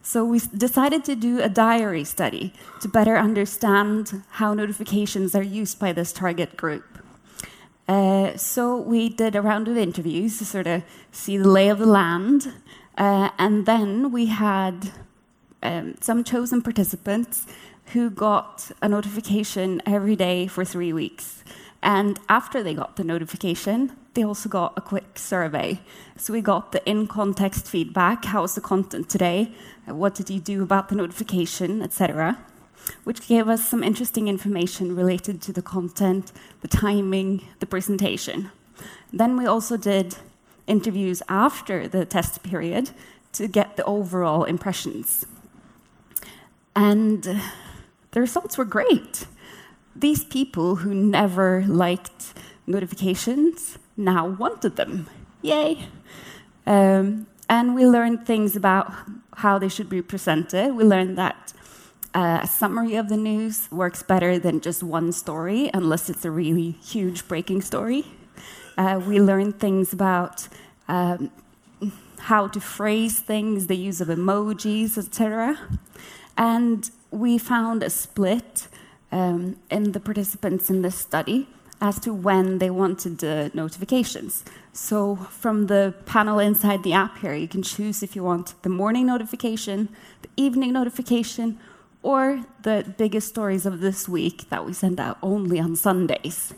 So 0.01 0.23
we 0.23 0.39
decided 0.39 1.03
to 1.05 1.15
do 1.15 1.41
a 1.41 1.49
diary 1.49 2.05
study 2.05 2.53
to 2.79 2.87
better 2.87 3.17
understand 3.17 4.23
how 4.29 4.53
notifications 4.53 5.35
are 5.35 5.43
used 5.43 5.79
by 5.79 5.91
this 5.91 6.13
target 6.13 6.55
group. 6.55 6.85
Uh, 7.87 8.35
so 8.37 8.77
we 8.77 9.09
did 9.09 9.35
a 9.35 9.41
round 9.41 9.67
of 9.67 9.77
interviews 9.77 10.37
to 10.37 10.45
sort 10.45 10.67
of 10.67 10.83
see 11.11 11.37
the 11.37 11.49
lay 11.49 11.69
of 11.69 11.79
the 11.79 11.85
land, 11.85 12.53
uh, 12.97 13.29
and 13.37 13.65
then 13.65 14.11
we 14.11 14.25
had 14.25 14.91
um, 15.63 15.95
some 16.01 16.23
chosen 16.23 16.61
participants 16.61 17.45
who 17.93 18.09
got 18.09 18.71
a 18.81 18.89
notification 18.89 19.81
every 19.85 20.15
day 20.15 20.47
for 20.47 20.65
three 20.65 20.91
weeks. 20.91 21.43
And 21.81 22.19
after 22.27 22.61
they 22.61 22.73
got 22.73 22.97
the 22.97 23.03
notification, 23.03 23.95
they 24.17 24.23
also 24.23 24.49
got 24.49 24.73
a 24.75 24.81
quick 24.81 25.19
survey. 25.19 25.79
So 26.15 26.33
we 26.33 26.41
got 26.41 26.71
the 26.71 26.83
in 26.89 27.05
context 27.05 27.67
feedback 27.67 28.25
how 28.25 28.41
was 28.41 28.55
the 28.55 28.61
content 28.61 29.09
today? 29.09 29.51
What 29.85 30.15
did 30.15 30.31
you 30.31 30.39
do 30.39 30.63
about 30.63 30.89
the 30.89 30.95
notification, 30.95 31.83
etc. 31.83 32.39
Which 33.03 33.27
gave 33.27 33.47
us 33.47 33.69
some 33.69 33.83
interesting 33.83 34.27
information 34.27 34.95
related 34.95 35.39
to 35.43 35.53
the 35.53 35.61
content, 35.61 36.31
the 36.61 36.67
timing, 36.67 37.43
the 37.59 37.67
presentation. 37.67 38.49
Then 39.13 39.37
we 39.37 39.45
also 39.45 39.77
did 39.77 40.15
interviews 40.65 41.21
after 41.29 41.87
the 41.87 42.03
test 42.03 42.41
period 42.41 42.89
to 43.33 43.47
get 43.47 43.77
the 43.77 43.85
overall 43.85 44.45
impressions. 44.45 45.27
And 46.75 47.21
the 48.13 48.21
results 48.21 48.57
were 48.57 48.65
great. 48.65 49.27
These 49.95 50.23
people 50.23 50.77
who 50.77 50.95
never 50.95 51.63
liked 51.67 52.33
notifications 52.65 53.77
now 53.97 54.27
wanted 54.27 54.75
them. 54.75 55.09
Yay! 55.41 55.87
Um, 56.65 57.27
and 57.49 57.75
we 57.75 57.85
learned 57.85 58.25
things 58.25 58.55
about 58.55 58.93
how 59.37 59.57
they 59.57 59.69
should 59.69 59.89
be 59.89 60.01
presented. 60.01 60.75
We 60.75 60.83
learned 60.83 61.17
that 61.17 61.53
uh, 62.13 62.39
a 62.43 62.47
summary 62.47 62.95
of 62.95 63.09
the 63.09 63.17
news 63.17 63.69
works 63.71 64.03
better 64.03 64.39
than 64.39 64.59
just 64.59 64.83
one 64.83 65.11
story, 65.11 65.69
unless 65.73 66.09
it's 66.09 66.25
a 66.25 66.31
really 66.31 66.71
huge 66.71 67.27
breaking 67.27 67.61
story. 67.61 68.05
Uh, 68.77 69.01
we 69.05 69.19
learned 69.19 69.59
things 69.59 69.93
about 69.93 70.47
um, 70.87 71.31
how 72.19 72.47
to 72.47 72.59
phrase 72.59 73.19
things, 73.19 73.67
the 73.67 73.77
use 73.77 74.01
of 74.01 74.07
emojis, 74.07 74.97
etc. 74.97 75.57
And 76.37 76.89
we 77.11 77.37
found 77.37 77.83
a 77.83 77.89
split 77.89 78.67
um, 79.11 79.57
in 79.71 79.93
the 79.93 79.99
participants 79.99 80.69
in 80.69 80.81
this 80.81 80.95
study 80.95 81.47
as 81.79 81.99
to 81.99 82.13
when 82.13 82.57
they 82.57 82.69
wanted 82.69 83.19
the 83.19 83.51
notifications. 83.53 84.43
So, 84.73 85.15
from 85.15 85.67
the 85.67 85.93
panel 86.05 86.39
inside 86.39 86.83
the 86.83 86.93
app 86.93 87.19
here, 87.19 87.33
you 87.33 87.47
can 87.47 87.63
choose 87.63 88.03
if 88.03 88.15
you 88.15 88.23
want 88.23 88.61
the 88.63 88.69
morning 88.69 89.07
notification, 89.07 89.89
the 90.21 90.29
evening 90.37 90.73
notification, 90.73 91.59
or 92.03 92.45
the 92.63 92.93
biggest 92.97 93.27
stories 93.27 93.65
of 93.65 93.79
this 93.79 94.07
week 94.07 94.49
that 94.49 94.65
we 94.65 94.73
send 94.73 94.99
out 94.99 95.17
only 95.21 95.59
on 95.59 95.75
Sundays. 95.75 96.53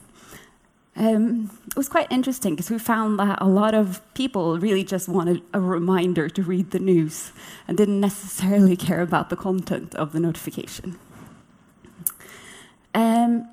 Um, 0.96 1.50
it 1.66 1.78
was 1.78 1.88
quite 1.88 2.12
interesting 2.12 2.56
because 2.56 2.70
we 2.70 2.78
found 2.78 3.20
that 3.20 3.42
a 3.42 3.48
lot 3.48 3.74
of 3.74 4.02
people 4.16 4.60
really 4.60 4.84
just 4.84 5.08
wanted 5.08 5.42
a 5.54 5.62
reminder 5.62 6.28
to 6.28 6.44
read 6.44 6.72
the 6.72 6.80
news 6.80 7.32
and 7.68 7.78
didn't 7.78 8.02
necessarily 8.02 8.76
care 8.88 9.02
about 9.02 9.30
the 9.30 9.38
content 9.38 9.96
of 9.96 10.12
the 10.12 10.20
notification. 10.20 11.00
Um, 12.94 13.48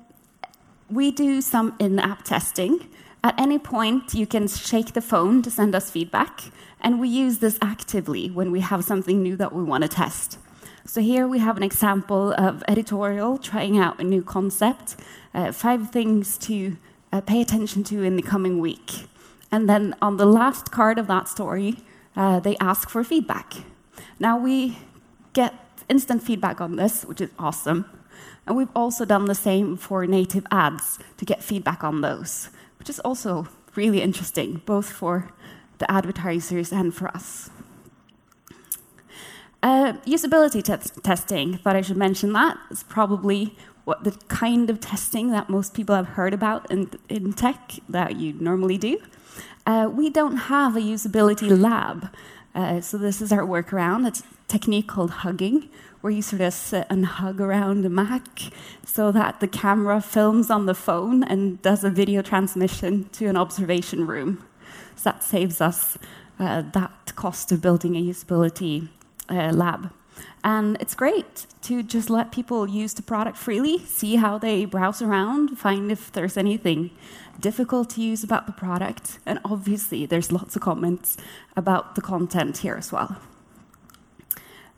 we 0.89 1.11
do 1.11 1.41
some 1.41 1.75
in 1.79 1.99
app 1.99 2.23
testing. 2.23 2.87
At 3.23 3.39
any 3.39 3.59
point, 3.59 4.13
you 4.13 4.25
can 4.25 4.47
shake 4.47 4.93
the 4.93 5.01
phone 5.01 5.41
to 5.41 5.51
send 5.51 5.75
us 5.75 5.91
feedback, 5.91 6.43
and 6.79 6.99
we 6.99 7.09
use 7.09 7.39
this 7.39 7.57
actively 7.61 8.29
when 8.29 8.51
we 8.51 8.61
have 8.61 8.83
something 8.83 9.21
new 9.21 9.35
that 9.35 9.53
we 9.53 9.63
want 9.63 9.83
to 9.83 9.89
test. 9.89 10.37
So, 10.85 11.01
here 11.01 11.27
we 11.27 11.39
have 11.39 11.57
an 11.57 11.63
example 11.63 12.33
of 12.37 12.63
editorial 12.67 13.37
trying 13.37 13.77
out 13.77 13.99
a 13.99 14.03
new 14.03 14.21
concept, 14.21 14.95
uh, 15.33 15.51
five 15.51 15.91
things 15.91 16.37
to 16.39 16.77
uh, 17.11 17.21
pay 17.21 17.41
attention 17.41 17.83
to 17.85 18.03
in 18.03 18.15
the 18.15 18.21
coming 18.21 18.59
week. 18.59 19.07
And 19.51 19.67
then 19.69 19.95
on 20.01 20.17
the 20.17 20.25
last 20.25 20.71
card 20.71 20.97
of 20.97 21.07
that 21.07 21.27
story, 21.27 21.79
uh, 22.15 22.39
they 22.39 22.55
ask 22.57 22.89
for 22.89 23.03
feedback. 23.03 23.53
Now 24.19 24.37
we 24.37 24.77
get 25.33 25.53
instant 25.89 26.23
feedback 26.23 26.61
on 26.61 26.75
this, 26.75 27.03
which 27.03 27.21
is 27.21 27.29
awesome. 27.37 27.85
And 28.45 28.55
we've 28.55 28.75
also 28.75 29.05
done 29.05 29.25
the 29.25 29.35
same 29.35 29.77
for 29.77 30.05
native 30.05 30.45
ads 30.51 30.99
to 31.17 31.25
get 31.25 31.43
feedback 31.43 31.83
on 31.83 32.01
those, 32.01 32.49
which 32.79 32.89
is 32.89 32.99
also 33.01 33.47
really 33.75 34.01
interesting, 34.01 34.61
both 34.65 34.89
for 34.89 35.31
the 35.77 35.89
advertisers 35.91 36.71
and 36.71 36.93
for 36.93 37.07
us. 37.09 37.49
Uh, 39.63 39.93
usability 40.05 40.63
te- 40.63 41.01
testing, 41.01 41.57
thought 41.57 41.75
I 41.75 41.81
should 41.81 41.97
mention 41.97 42.33
that. 42.33 42.57
It's 42.69 42.83
probably 42.83 43.55
what 43.85 44.03
the 44.03 44.11
kind 44.27 44.69
of 44.69 44.79
testing 44.79 45.31
that 45.31 45.49
most 45.49 45.73
people 45.73 45.95
have 45.95 46.09
heard 46.09 46.33
about 46.33 46.69
in, 46.71 46.91
in 47.09 47.33
tech 47.33 47.73
that 47.89 48.17
you 48.17 48.33
normally 48.33 48.77
do. 48.77 48.99
Uh, 49.65 49.89
we 49.91 50.09
don't 50.09 50.37
have 50.37 50.75
a 50.75 50.79
usability 50.79 51.49
lab. 51.49 52.09
Uh, 52.53 52.81
so 52.81 52.97
this 52.97 53.21
is 53.21 53.31
our 53.31 53.45
workaround. 53.45 54.07
It's 54.07 54.23
technique 54.47 54.87
called 54.87 55.11
hugging, 55.11 55.69
where 56.01 56.11
you 56.11 56.21
sort 56.21 56.41
of 56.41 56.53
sit 56.53 56.87
and 56.89 57.05
hug 57.05 57.41
around 57.41 57.85
a 57.85 57.89
Mac 57.89 58.39
so 58.85 59.11
that 59.11 59.39
the 59.39 59.47
camera 59.47 60.01
films 60.01 60.49
on 60.49 60.65
the 60.65 60.75
phone 60.75 61.23
and 61.23 61.61
does 61.61 61.83
a 61.83 61.89
video 61.89 62.21
transmission 62.21 63.09
to 63.09 63.27
an 63.27 63.37
observation 63.37 64.07
room. 64.07 64.43
So 64.95 65.11
that 65.11 65.23
saves 65.23 65.59
us 65.59 65.97
uh, 66.39 66.63
that 66.73 67.13
cost 67.15 67.51
of 67.51 67.61
building 67.61 67.95
a 67.95 68.01
usability 68.01 68.89
uh, 69.29 69.51
lab. 69.51 69.91
And 70.43 70.77
it's 70.79 70.95
great 70.95 71.45
to 71.63 71.83
just 71.83 72.09
let 72.09 72.31
people 72.31 72.67
use 72.69 72.93
the 72.93 73.01
product 73.01 73.37
freely, 73.37 73.79
see 73.79 74.15
how 74.15 74.37
they 74.37 74.65
browse 74.65 75.01
around, 75.01 75.57
find 75.59 75.91
if 75.91 76.11
there's 76.11 76.37
anything 76.37 76.91
difficult 77.39 77.89
to 77.91 78.01
use 78.01 78.23
about 78.23 78.45
the 78.45 78.53
product. 78.53 79.19
And 79.25 79.39
obviously, 79.43 80.05
there's 80.05 80.31
lots 80.31 80.55
of 80.55 80.61
comments 80.61 81.17
about 81.55 81.95
the 81.95 82.01
content 82.01 82.57
here 82.57 82.75
as 82.75 82.91
well. 82.91 83.17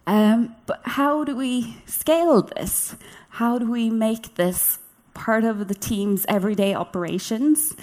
Um, 0.10 0.56
but 0.66 0.82
how 0.84 1.24
do 1.24 1.36
we 1.36 1.78
scale 1.86 2.42
this? 2.42 2.96
How 3.30 3.60
do 3.60 3.70
we 3.70 3.92
make 3.92 4.34
this 4.36 4.80
part 5.14 5.44
of 5.44 5.68
the 5.68 5.76
team's 5.76 6.26
everyday 6.28 6.74
operations 6.74 7.76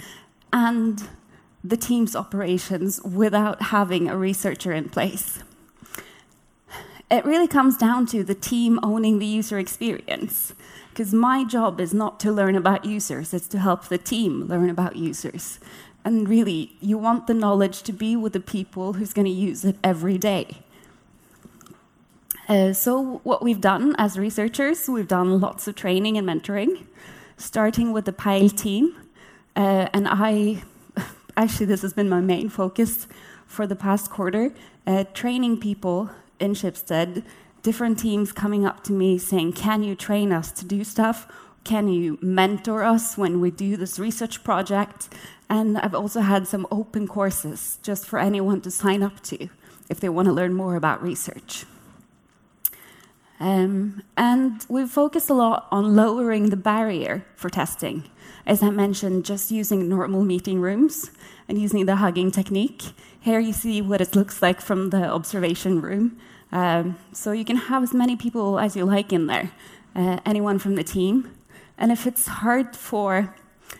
and 0.51 1.07
the 1.63 1.77
team's 1.77 2.17
operations 2.17 3.01
without 3.01 3.61
having 3.61 4.09
a 4.09 4.17
researcher 4.17 4.73
in 4.73 4.89
place? 4.89 5.41
It 7.09 7.23
really 7.23 7.47
comes 7.47 7.77
down 7.77 8.07
to 8.07 8.25
the 8.25 8.35
team 8.35 8.77
owning 8.83 9.19
the 9.19 9.25
user 9.25 9.57
experience. 9.57 10.53
Because 10.89 11.13
my 11.13 11.45
job 11.45 11.79
is 11.79 11.93
not 11.93 12.19
to 12.21 12.31
learn 12.33 12.57
about 12.57 12.83
users, 12.83 13.33
it's 13.33 13.47
to 13.47 13.59
help 13.59 13.85
the 13.85 13.97
team 13.97 14.47
learn 14.47 14.69
about 14.69 14.97
users. 14.97 15.61
And 16.03 16.27
really, 16.27 16.75
you 16.81 16.97
want 16.97 17.27
the 17.27 17.33
knowledge 17.33 17.83
to 17.83 17.93
be 17.93 18.17
with 18.17 18.33
the 18.33 18.41
people 18.41 18.93
who's 18.93 19.13
going 19.13 19.27
to 19.27 19.31
use 19.31 19.63
it 19.63 19.77
every 19.81 20.17
day. 20.17 20.57
Uh, 22.47 22.71
so, 22.71 23.19
what 23.25 23.43
we've 23.43 23.59
done 23.59 23.93
as 23.97 24.17
researchers, 24.17 24.87
we've 24.87 25.07
done 25.07 25.41
lots 25.41 25.67
of 25.67 25.75
training 25.75 26.17
and 26.17 26.25
mentoring, 26.25 26.85
starting 27.35 27.91
with 27.91 28.05
the 28.05 28.13
Peil 28.13 28.49
team. 28.49 28.95
Uh, 29.53 29.89
and 29.91 30.07
I, 30.07 30.63
actually, 31.37 31.65
this 31.65 31.81
has 31.81 31.91
been 31.91 32.07
my 32.07 32.21
main 32.21 32.47
focus 32.47 33.05
for 33.47 33.67
the 33.67 33.75
past 33.75 34.09
quarter, 34.09 34.53
uh, 34.85 35.03
training 35.13 35.59
people 35.59 36.09
in 36.39 36.53
Schibsted, 36.53 37.23
different 37.63 37.99
teams 37.99 38.31
coming 38.31 38.65
up 38.65 38.81
to 38.85 38.93
me 38.93 39.17
saying, 39.17 39.51
Can 39.51 39.83
you 39.83 39.93
train 39.93 40.31
us 40.31 40.53
to 40.53 40.63
do 40.63 40.85
stuff? 40.85 41.27
Can 41.65 41.89
you 41.89 42.17
mentor 42.21 42.81
us 42.83 43.17
when 43.17 43.41
we 43.41 43.51
do 43.51 43.75
this 43.75 43.99
research 43.99 44.41
project? 44.45 45.09
And 45.49 45.77
I've 45.77 45.95
also 45.95 46.21
had 46.21 46.47
some 46.47 46.65
open 46.71 47.09
courses 47.09 47.77
just 47.83 48.05
for 48.05 48.19
anyone 48.19 48.61
to 48.61 48.71
sign 48.71 49.03
up 49.03 49.21
to 49.23 49.49
if 49.89 49.99
they 49.99 50.07
want 50.07 50.27
to 50.27 50.33
learn 50.33 50.53
more 50.53 50.77
about 50.77 51.03
research. 51.03 51.65
Um, 53.39 54.01
and 54.15 54.65
we 54.67 54.87
focus 54.87 55.29
a 55.29 55.33
lot 55.33 55.67
on 55.71 55.95
lowering 55.95 56.49
the 56.49 56.57
barrier 56.57 57.25
for 57.35 57.49
testing. 57.49 58.09
As 58.45 58.63
I 58.63 58.69
mentioned, 58.69 59.25
just 59.25 59.51
using 59.51 59.87
normal 59.87 60.23
meeting 60.23 60.59
rooms 60.59 61.11
and 61.47 61.61
using 61.61 61.85
the 61.85 61.97
hugging 61.97 62.31
technique. 62.31 62.83
Here 63.19 63.39
you 63.39 63.53
see 63.53 63.81
what 63.81 64.01
it 64.01 64.15
looks 64.15 64.41
like 64.41 64.61
from 64.61 64.89
the 64.89 65.09
observation 65.09 65.81
room. 65.81 66.17
Um, 66.51 66.97
so 67.11 67.31
you 67.31 67.45
can 67.45 67.57
have 67.57 67.83
as 67.83 67.93
many 67.93 68.15
people 68.15 68.57
as 68.57 68.75
you 68.75 68.85
like 68.85 69.11
in 69.13 69.27
there, 69.27 69.51
uh, 69.95 70.19
anyone 70.25 70.59
from 70.59 70.75
the 70.75 70.83
team. 70.83 71.31
And 71.77 71.91
if 71.91 72.07
it's 72.07 72.27
hard 72.27 72.75
for 72.75 73.35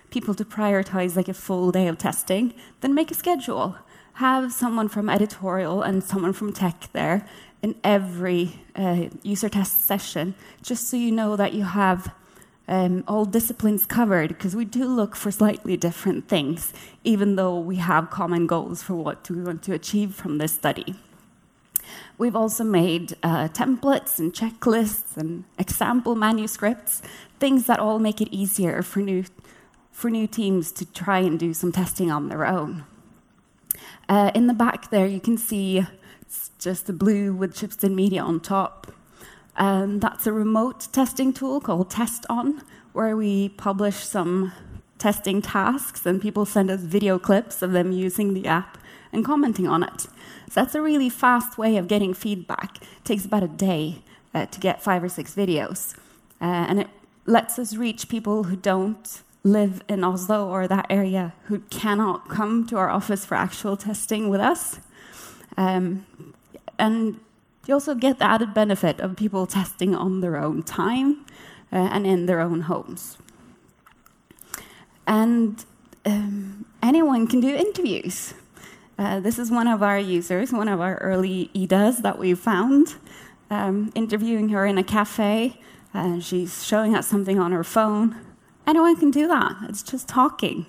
people 0.10 0.34
to 0.36 0.46
prioritize 0.46 1.16
like 1.16 1.28
a 1.28 1.34
full 1.34 1.72
day 1.72 1.88
of 1.88 1.98
testing, 1.98 2.54
then 2.82 2.94
make 2.94 3.10
a 3.12 3.16
schedule. 3.16 3.78
have 4.14 4.52
someone 4.52 4.90
from 4.90 5.10
editorial 5.10 5.84
and 5.84 6.04
someone 6.04 6.34
from 6.34 6.52
tech 6.52 6.90
there 6.92 7.24
in 7.62 7.76
every 7.84 8.60
uh, 8.76 9.06
user 9.24 9.50
test 9.50 9.86
session, 9.86 10.36
just 10.62 10.88
so 10.88 10.98
you 10.98 11.12
know 11.12 11.36
that 11.36 11.54
you 11.54 11.64
have 11.64 12.14
um, 12.68 13.04
all 13.08 13.26
disciplines 13.26 13.86
covered, 13.86 14.30
because 14.30 14.56
we 14.56 14.66
do 14.66 14.86
look 14.86 15.16
for 15.16 15.32
slightly 15.32 15.78
different 15.78 16.28
things, 16.28 16.74
even 17.04 17.36
though 17.36 17.58
we 17.58 17.78
have 17.78 18.10
common 18.10 18.46
goals 18.46 18.84
for 18.84 18.96
what 18.96 19.30
we 19.30 19.42
want 19.42 19.64
to 19.64 19.74
achieve 19.74 20.14
from 20.14 20.38
this 20.38 20.54
study. 20.54 20.96
We've 22.18 22.36
also 22.36 22.64
made 22.64 23.16
uh, 23.24 23.48
templates 23.50 24.20
and 24.20 24.34
checklists 24.34 25.16
and 25.16 25.46
example 25.58 26.16
manuscripts, 26.16 27.02
things 27.40 27.68
that 27.68 27.80
all 27.80 28.00
make 28.00 28.20
it 28.20 28.30
easier 28.32 28.82
for 28.82 29.00
new, 29.00 29.24
for 29.92 30.10
new 30.10 30.28
teams 30.28 30.72
to 30.74 30.86
try 30.86 31.20
and 31.20 31.40
do 31.40 31.54
some 31.54 31.72
testing 31.72 32.12
on 32.12 32.28
their 32.28 32.46
own. 32.46 32.84
Uh, 34.10 34.32
in 34.34 34.48
the 34.48 34.54
back 34.54 34.90
there, 34.90 35.06
you 35.06 35.20
can 35.20 35.38
see 35.38 35.86
just 36.60 36.88
the 36.88 36.94
blue 36.94 37.34
with 37.34 37.56
Schibsted 37.56 37.94
Media 37.94 38.22
on 38.22 38.40
top. 38.40 38.92
Um, 39.56 40.00
that's 40.00 40.28
a 40.28 40.34
remote 40.34 40.88
testing 40.92 41.34
tool 41.34 41.60
called 41.60 41.90
TestOn, 41.90 42.62
where 42.94 43.16
we 43.16 43.50
publish 43.50 43.98
some 43.98 44.52
testing 44.98 45.42
tasks 45.42 46.06
and 46.06 46.22
people 46.22 46.46
send 46.46 46.72
us 46.72 46.82
video 46.82 47.20
clips 47.20 47.62
of 47.62 47.72
them 47.72 47.92
using 47.92 48.34
the 48.34 48.48
app 48.48 48.78
and 49.12 49.24
commenting 49.24 49.68
on 49.68 49.84
it. 49.84 50.02
So 50.02 50.62
that's 50.62 50.76
a 50.76 50.82
really 50.82 51.10
fast 51.10 51.58
way 51.58 51.78
of 51.78 51.88
getting 51.88 52.14
feedback. 52.14 52.82
It 52.82 53.06
takes 53.06 53.26
about 53.26 53.44
a 53.44 53.48
day 53.48 54.02
uh, 54.34 54.46
to 54.48 54.60
get 54.60 54.82
five 54.82 55.04
or 55.04 55.10
six 55.10 55.36
videos. 55.36 55.96
Uh, 56.42 56.66
and 56.70 56.80
it 56.80 56.88
lets 57.26 57.60
us 57.60 57.76
reach 57.76 58.10
people 58.10 58.44
who 58.44 58.56
don't 58.56 59.22
live 59.44 59.84
in 59.88 60.04
Oslo 60.04 60.48
or 60.48 60.68
that 60.68 60.86
area 60.90 61.34
who 61.46 61.60
cannot 61.70 62.30
come 62.30 62.66
to 62.68 62.78
our 62.78 62.90
office 62.90 63.26
for 63.26 63.36
actual 63.36 63.78
testing 63.78 64.30
with 64.30 64.42
us. 64.42 64.80
Um, 65.58 66.06
and 66.80 67.20
you 67.66 67.74
also 67.74 67.96
get 67.96 68.20
the 68.20 68.26
added 68.26 68.54
benefit 68.54 69.00
of 69.00 69.16
people 69.16 69.46
testing 69.46 69.96
on 69.96 70.22
their 70.22 70.38
own 70.38 70.64
time 70.64 71.26
uh, 71.72 71.90
and 71.92 72.06
in 72.08 72.26
their 72.28 72.40
own 72.40 72.62
homes. 72.62 73.18
And 75.06 75.66
um, 76.06 76.66
anyone 76.82 77.28
can 77.28 77.40
do 77.40 77.50
interviews. 77.50 78.34
Uh, 78.98 79.20
this 79.20 79.38
is 79.38 79.52
one 79.52 79.68
of 79.68 79.84
our 79.84 80.00
users, 80.00 80.52
one 80.52 80.68
of 80.68 80.82
our 80.82 80.96
early 80.98 81.52
Idas 81.54 82.02
that 82.02 82.18
we 82.18 82.34
found, 82.34 82.96
um, 83.50 83.92
interviewing 83.96 84.50
her 84.50 84.66
in 84.66 84.78
a 84.78 84.84
cafe. 84.84 85.60
And 85.94 86.24
she's 86.24 86.66
showing 86.66 86.96
us 86.96 87.08
something 87.08 87.40
on 87.40 87.52
her 87.52 87.64
phone. 87.64 88.16
Anyone 88.66 88.98
can 88.98 89.12
do 89.12 89.28
that. 89.28 89.56
It's 89.70 89.84
just 89.84 90.08
talking. 90.08 90.66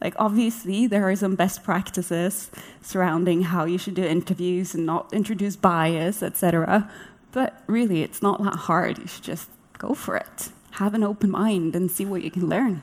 Like, 0.00 0.14
obviously, 0.18 0.86
there 0.86 1.08
are 1.08 1.16
some 1.16 1.34
best 1.34 1.64
practices 1.64 2.50
surrounding 2.80 3.42
how 3.42 3.64
you 3.64 3.78
should 3.78 3.94
do 3.94 4.04
interviews 4.04 4.74
and 4.74 4.86
not 4.86 5.12
introduce 5.12 5.56
bias, 5.56 6.22
etc. 6.22 6.88
But 7.32 7.62
really, 7.66 8.02
it's 8.02 8.22
not 8.22 8.42
that 8.44 8.54
hard. 8.54 8.98
You 8.98 9.06
should 9.06 9.24
just 9.24 9.48
go 9.76 9.94
for 9.94 10.16
it. 10.16 10.50
Have 10.72 10.94
an 10.94 11.02
open 11.02 11.30
mind 11.30 11.74
and 11.74 11.90
see 11.90 12.04
what 12.04 12.22
you 12.22 12.30
can 12.30 12.48
learn. 12.48 12.82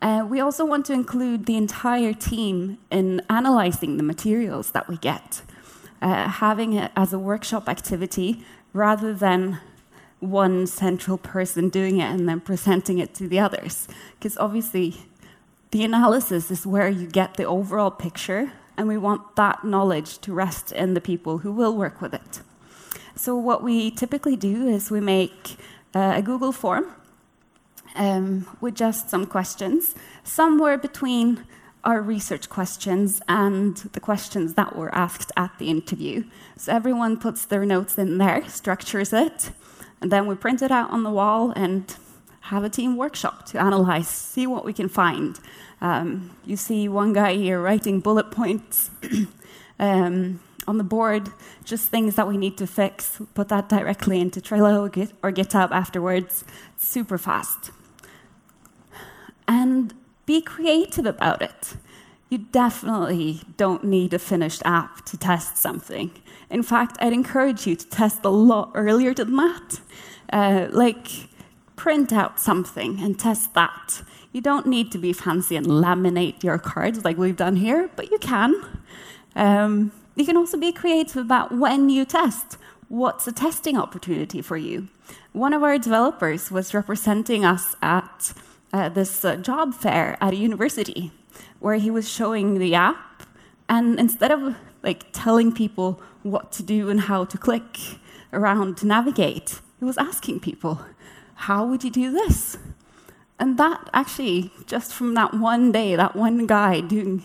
Uh, 0.00 0.24
we 0.28 0.40
also 0.40 0.64
want 0.64 0.86
to 0.86 0.92
include 0.92 1.46
the 1.46 1.56
entire 1.56 2.12
team 2.12 2.78
in 2.90 3.20
analyzing 3.28 3.96
the 3.96 4.02
materials 4.02 4.70
that 4.70 4.88
we 4.88 4.96
get, 4.96 5.42
uh, 6.00 6.28
having 6.28 6.72
it 6.72 6.92
as 6.96 7.12
a 7.12 7.18
workshop 7.18 7.68
activity 7.68 8.44
rather 8.72 9.12
than 9.12 9.58
one 10.20 10.66
central 10.66 11.18
person 11.18 11.68
doing 11.68 11.98
it 11.98 12.10
and 12.10 12.28
then 12.28 12.40
presenting 12.40 12.98
it 12.98 13.14
to 13.14 13.28
the 13.28 13.38
others. 13.40 13.88
Because 14.18 14.36
obviously, 14.38 14.96
the 15.70 15.84
analysis 15.84 16.50
is 16.50 16.66
where 16.66 16.88
you 16.88 17.06
get 17.06 17.34
the 17.34 17.44
overall 17.44 17.90
picture, 17.90 18.52
and 18.76 18.88
we 18.88 18.96
want 18.96 19.36
that 19.36 19.64
knowledge 19.64 20.18
to 20.18 20.32
rest 20.32 20.72
in 20.72 20.94
the 20.94 21.00
people 21.00 21.38
who 21.38 21.52
will 21.52 21.76
work 21.76 22.00
with 22.00 22.14
it. 22.14 22.40
So, 23.14 23.36
what 23.36 23.62
we 23.62 23.90
typically 23.90 24.36
do 24.36 24.68
is 24.68 24.90
we 24.90 25.00
make 25.00 25.56
uh, 25.94 26.14
a 26.16 26.22
Google 26.22 26.52
form 26.52 26.86
um, 27.96 28.46
with 28.60 28.74
just 28.74 29.10
some 29.10 29.26
questions, 29.26 29.94
somewhere 30.22 30.78
between 30.78 31.44
our 31.84 32.00
research 32.02 32.48
questions 32.48 33.20
and 33.28 33.76
the 33.92 34.00
questions 34.00 34.54
that 34.54 34.76
were 34.76 34.94
asked 34.94 35.32
at 35.36 35.58
the 35.58 35.70
interview. 35.70 36.24
So 36.56 36.72
everyone 36.72 37.16
puts 37.16 37.44
their 37.44 37.64
notes 37.64 37.96
in 37.96 38.18
there, 38.18 38.46
structures 38.48 39.12
it, 39.12 39.50
and 40.00 40.10
then 40.10 40.26
we 40.26 40.34
print 40.34 40.60
it 40.62 40.70
out 40.70 40.90
on 40.90 41.02
the 41.02 41.10
wall 41.10 41.52
and 41.56 41.94
have 42.48 42.64
a 42.64 42.68
team 42.68 42.96
workshop 42.96 43.46
to 43.46 43.60
analyze, 43.60 44.08
see 44.08 44.46
what 44.46 44.64
we 44.64 44.72
can 44.72 44.88
find. 44.88 45.38
Um, 45.80 46.36
you 46.44 46.56
see 46.56 46.88
one 46.88 47.12
guy 47.12 47.34
here 47.34 47.60
writing 47.60 48.00
bullet 48.00 48.30
points 48.30 48.90
um, 49.78 50.40
on 50.66 50.78
the 50.78 50.84
board, 50.84 51.30
just 51.64 51.88
things 51.88 52.14
that 52.16 52.26
we 52.26 52.36
need 52.36 52.56
to 52.58 52.66
fix. 52.66 53.20
Put 53.34 53.48
that 53.48 53.68
directly 53.68 54.20
into 54.20 54.40
Trello 54.40 54.84
or 55.22 55.32
GitHub 55.32 55.70
afterwards. 55.70 56.44
Super 56.76 57.18
fast 57.18 57.70
and 59.48 59.94
be 60.26 60.42
creative 60.42 61.06
about 61.06 61.40
it. 61.42 61.74
You 62.28 62.38
definitely 62.38 63.40
don't 63.56 63.82
need 63.82 64.12
a 64.12 64.18
finished 64.18 64.60
app 64.66 65.06
to 65.06 65.16
test 65.16 65.56
something. 65.56 66.10
In 66.50 66.62
fact, 66.62 66.98
I'd 67.00 67.14
encourage 67.14 67.66
you 67.66 67.74
to 67.74 67.88
test 67.88 68.24
a 68.24 68.28
lot 68.28 68.70
earlier 68.74 69.14
than 69.14 69.34
that. 69.36 69.80
Uh, 70.30 70.66
like, 70.70 71.08
print 71.78 72.12
out 72.12 72.38
something 72.40 73.00
and 73.00 73.18
test 73.18 73.54
that. 73.54 74.02
You 74.32 74.42
don't 74.42 74.66
need 74.66 74.92
to 74.92 74.98
be 74.98 75.12
fancy 75.14 75.56
and 75.56 75.66
laminate 75.66 76.42
your 76.42 76.58
cards 76.58 77.04
like 77.04 77.16
we've 77.16 77.36
done 77.36 77.56
here, 77.56 77.88
but 77.96 78.10
you 78.10 78.18
can. 78.18 78.52
Um, 79.34 79.92
you 80.16 80.26
can 80.26 80.36
also 80.36 80.58
be 80.58 80.72
creative 80.72 81.16
about 81.16 81.52
when 81.52 81.88
you 81.88 82.04
test. 82.04 82.58
What's 82.88 83.26
a 83.28 83.32
testing 83.32 83.78
opportunity 83.78 84.42
for 84.42 84.56
you? 84.56 84.88
One 85.32 85.54
of 85.54 85.62
our 85.62 85.78
developers 85.78 86.50
was 86.50 86.74
representing 86.74 87.44
us 87.44 87.76
at 87.80 88.32
uh, 88.72 88.88
this 88.88 89.24
uh, 89.24 89.36
job 89.36 89.74
fair 89.74 90.18
at 90.20 90.32
a 90.32 90.36
university 90.36 91.12
where 91.60 91.76
he 91.76 91.90
was 91.90 92.10
showing 92.10 92.58
the 92.58 92.74
app, 92.74 93.22
and 93.68 93.98
instead 93.98 94.32
of 94.32 94.56
like 94.82 95.06
telling 95.12 95.52
people 95.52 96.02
what 96.22 96.50
to 96.52 96.62
do 96.62 96.90
and 96.90 97.02
how 97.02 97.24
to 97.24 97.38
click 97.38 97.78
around 98.32 98.76
to 98.78 98.86
navigate, 98.86 99.60
he 99.78 99.84
was 99.84 99.98
asking 99.98 100.40
people, 100.40 100.80
"How 101.46 101.64
would 101.64 101.84
you 101.84 101.90
do 101.90 102.10
this?" 102.10 102.58
And 103.38 103.58
that 103.58 103.88
actually, 103.92 104.50
just 104.66 104.92
from 104.92 105.14
that 105.14 105.34
one 105.34 105.70
day, 105.72 105.94
that 105.96 106.16
one 106.16 106.46
guy 106.46 106.80
doing 106.80 107.22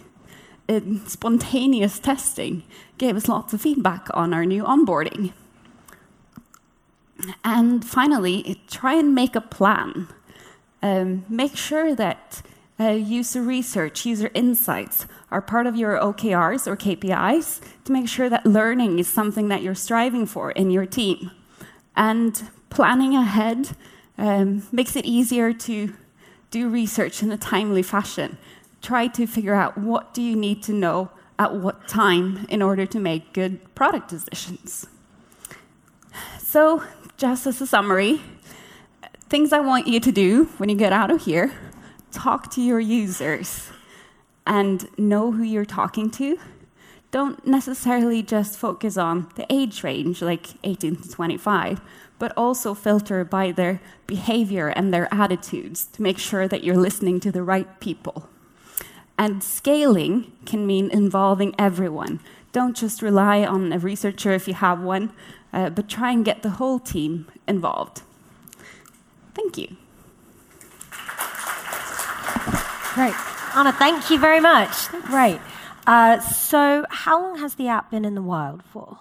uh, 0.70 0.80
spontaneous 1.08 2.00
testing, 2.00 2.64
gave 2.98 3.16
us 3.16 3.28
lots 3.28 3.54
of 3.54 3.62
feedback 3.62 4.08
on 4.14 4.34
our 4.34 4.46
new 4.46 4.64
onboarding. 4.64 5.34
And 7.44 7.84
finally, 7.84 8.62
try 8.70 8.94
and 8.94 9.14
make 9.14 9.36
a 9.36 9.42
plan 9.42 10.08
um, 10.84 11.26
make 11.30 11.56
sure 11.56 11.96
that 11.96 12.42
uh, 12.80 12.90
user 12.90 13.42
research, 13.42 14.06
user 14.06 14.30
insights 14.34 15.08
are 15.32 15.42
part 15.42 15.66
of 15.66 15.78
your 15.78 15.98
OKRs 15.98 16.68
or 16.68 16.76
KPIs 16.76 17.62
to 17.86 17.92
make 17.92 18.10
sure 18.10 18.30
that 18.30 18.46
learning 18.46 19.00
is 19.00 19.08
something 19.08 19.48
that 19.48 19.62
you're 19.62 19.76
striving 19.76 20.26
for 20.26 20.52
in 20.52 20.70
your 20.70 20.86
team. 20.86 21.32
And 21.96 22.50
planning 22.70 23.16
ahead 23.16 23.78
um, 24.18 24.68
makes 24.72 24.96
it 24.96 25.06
easier 25.06 25.54
to 25.54 25.94
do 26.52 26.70
research 26.70 27.24
in 27.24 27.32
a 27.32 27.38
timely 27.38 27.84
fashion. 27.84 28.38
Try 28.82 29.08
to 29.08 29.26
figure 29.26 29.56
out 29.56 29.78
what 29.78 30.14
do 30.14 30.22
you 30.22 30.36
need 30.36 30.62
to 30.64 30.74
know 30.74 31.10
at 31.40 31.56
what 31.56 31.88
time 31.88 32.46
in 32.50 32.62
order 32.62 32.86
to 32.86 33.00
make 33.00 33.34
good 33.34 33.74
product 33.76 34.10
decisions. 34.10 34.86
So, 36.38 36.84
just 37.18 37.48
as 37.48 37.60
a 37.62 37.68
summary, 37.68 38.22
things 39.30 39.52
I 39.52 39.60
want 39.60 39.88
you 39.88 40.00
to 40.00 40.12
do 40.12 40.46
when 40.58 40.70
you 40.70 40.76
get 40.76 40.94
out 40.94 41.10
of 41.10 41.24
here 41.24 41.52
talk 42.12 42.52
to 42.52 42.62
your 42.62 42.80
users 42.80 43.72
and 44.46 44.88
know 45.00 45.32
who 45.32 45.42
you're 45.44 45.66
talking 45.66 46.12
to. 46.12 46.38
Don't 47.10 47.46
necessarily 47.46 48.22
just 48.22 48.58
focus 48.58 48.98
on 48.98 49.30
the 49.36 49.46
age 49.52 49.84
range, 49.84 50.22
like 50.22 50.48
18 50.64 50.98
to 50.98 51.10
25, 51.10 51.82
but 52.24 52.32
also 52.38 52.74
filter 52.74 53.26
by 53.26 53.52
their 53.52 53.82
behavior 54.08 54.70
and 54.70 54.94
their 54.94 55.14
attitudes 55.14 55.88
to 55.88 56.02
make 56.02 56.18
sure 56.18 56.48
that 56.48 56.64
you're 56.64 56.78
listening 56.78 57.20
to 57.20 57.34
the 57.34 57.44
right 57.44 57.82
people. 57.82 58.30
And 59.18 59.44
scaling 59.44 60.32
can 60.46 60.66
mean 60.66 60.90
involving 60.90 61.54
everyone. 61.60 62.22
Don't 62.54 62.78
just 62.78 63.02
rely 63.02 63.44
on 63.44 63.74
a 63.74 63.78
researcher 63.78 64.32
if 64.32 64.48
you 64.48 64.54
have 64.54 64.80
one, 64.82 65.12
uh, 65.52 65.70
but 65.72 65.90
try 65.90 66.14
and 66.14 66.24
get 66.24 66.44
the 66.44 66.52
whole 66.52 66.80
team 66.80 67.28
involved. 67.46 68.04
Thank 69.36 69.58
you. 69.58 69.76
Great. 72.94 73.16
Anna, 73.54 73.74
thank 73.74 74.10
you 74.10 74.18
very 74.18 74.40
much. 74.40 74.88
Great. 75.08 75.42
Uh, 75.86 76.22
so, 76.22 76.86
how 76.90 77.22
long 77.22 77.40
has 77.40 77.56
the 77.56 77.68
app 77.68 77.92
been 77.92 78.06
in 78.06 78.16
the 78.16 78.22
wild 78.22 78.64
for? 78.64 79.00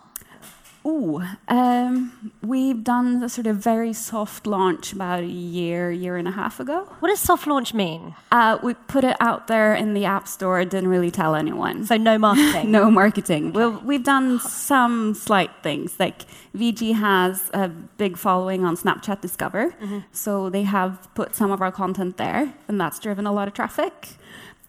Ooh, 0.85 1.23
um, 1.49 2.33
we've 2.42 2.83
done 2.83 3.21
the 3.21 3.29
sort 3.29 3.47
of 3.47 3.57
very 3.57 3.92
soft 3.92 4.47
launch 4.47 4.92
about 4.92 5.21
a 5.21 5.27
year, 5.27 5.92
year 5.92 6.16
and 6.16 6.27
a 6.27 6.33
half 6.33 6.59
ago. 6.59 6.88
What 6.99 7.09
does 7.09 7.21
soft 7.21 7.47
launch 7.47 7.73
mean? 7.73 8.14
Uh, 8.33 8.59
we 8.62 8.75
put 8.75 9.05
it 9.05 9.16
out 9.21 9.47
there 9.47 9.75
in 9.75 9.95
the 9.95 10.05
App 10.05 10.27
Store, 10.27 10.64
didn't 10.64 10.88
really 10.88 11.11
tell 11.11 11.37
anyone. 11.37 11.87
So 11.87 11.97
no 11.97 12.18
marketing. 12.18 12.71
no 12.71 12.90
marketing. 12.90 13.53
Well, 13.53 13.81
we've 13.85 14.03
done 14.03 14.40
some 14.40 15.14
slight 15.14 15.51
things. 15.62 15.99
Like 16.01 16.23
VG 16.57 16.95
has 16.95 17.51
a 17.55 17.68
big 17.68 18.16
following 18.16 18.64
on 18.64 18.77
Snapchat 18.77 19.21
Discover, 19.21 19.71
mm-hmm. 19.71 19.99
so 20.11 20.51
they 20.51 20.64
have 20.64 21.09
put 21.14 21.37
some 21.37 21.53
of 21.53 21.62
our 21.62 21.71
content 21.71 22.16
there, 22.16 22.53
and 22.66 22.81
that's 22.81 22.99
driven 22.99 23.27
a 23.27 23.33
lot 23.33 23.47
of 23.47 23.55
traffic. 23.55 24.09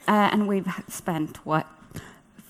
Uh, 0.08 0.30
and 0.32 0.48
we've 0.48 0.68
spent 0.90 1.38
what 1.46 1.66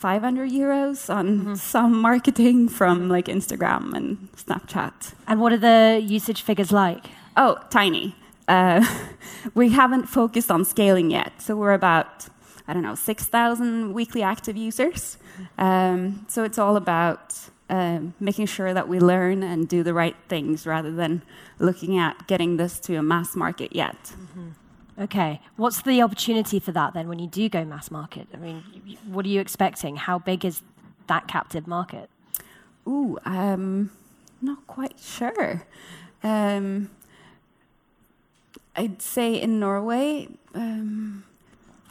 500 0.04 0.52
euros 0.52 1.10
on 1.10 1.28
mm-hmm. 1.28 1.56
some 1.56 2.02
marketing 2.02 2.68
from 2.68 3.08
like 3.08 3.28
Instagram 3.28 3.94
and 3.94 4.18
Snapchat. 4.36 5.13
And 5.30 5.39
what 5.39 5.54
are 5.54 5.58
the 5.58 6.02
usage 6.04 6.42
figures 6.42 6.74
like? 6.74 7.06
Oh, 7.38 7.58
tiny. 7.70 8.13
Uh, 8.50 8.86
we 9.54 9.70
haven't 9.70 10.08
focused 10.08 10.52
on 10.52 10.66
scaling 10.66 11.10
yet. 11.10 11.32
So 11.42 11.56
we're 11.56 11.72
about, 11.72 12.28
I 12.68 12.74
don't 12.74 12.84
know, 12.84 12.96
6,000 12.96 13.94
weekly 13.94 14.22
active 14.22 14.58
users. 14.58 15.18
Um, 15.58 16.26
so 16.28 16.44
it's 16.44 16.58
all 16.58 16.76
about 16.76 17.39
um, 17.70 18.13
making 18.20 18.48
sure 18.48 18.74
that 18.74 18.89
we 18.89 19.00
learn 19.00 19.42
and 19.42 19.70
do 19.70 19.84
the 19.84 19.94
right 19.94 20.18
things 20.28 20.68
rather 20.68 20.92
than 20.92 21.22
looking 21.60 21.98
at 21.98 22.28
getting 22.28 22.58
this 22.58 22.78
to 22.82 22.96
a 22.96 23.04
mass 23.04 23.38
market 23.38 23.74
yet. 23.74 24.04
Mm-hmm. 24.04 24.50
Okay. 24.99 25.41
What's 25.56 25.82
the 25.82 26.01
opportunity 26.01 26.60
for 26.60 26.71
that 26.71 26.93
then 26.93 27.08
when 27.08 27.19
you 27.19 27.27
do 27.27 27.49
go 27.49 27.65
mass 27.65 27.89
market? 27.89 28.27
I 28.34 28.38
mean, 28.38 28.63
what 29.06 29.25
are 29.25 29.29
you 29.29 29.41
expecting? 29.41 29.95
How 29.95 30.19
big 30.19 30.45
is 30.45 30.62
that 31.08 31.27
captive 31.27 31.67
market? 31.67 32.10
Ooh, 32.88 33.17
um, 33.25 33.91
not 34.41 34.65
quite 34.67 34.99
sure. 34.99 35.63
Um, 36.23 36.89
I'd 38.75 39.01
say 39.01 39.34
in 39.41 39.60
Norway, 39.60 40.29
um, 40.53 41.23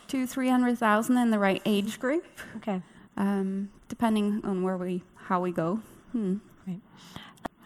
two, 0.06 0.26
three 0.26 0.48
hundred 0.48 0.78
thousand 0.78 1.16
in 1.16 1.30
the 1.30 1.38
right 1.38 1.62
age 1.64 1.98
group. 1.98 2.24
Okay. 2.58 2.82
Um, 3.16 3.70
depending 3.88 4.40
on 4.44 4.62
where 4.62 4.76
we, 4.76 5.02
how 5.16 5.40
we 5.40 5.50
go. 5.52 5.80
Hmm. 6.12 6.36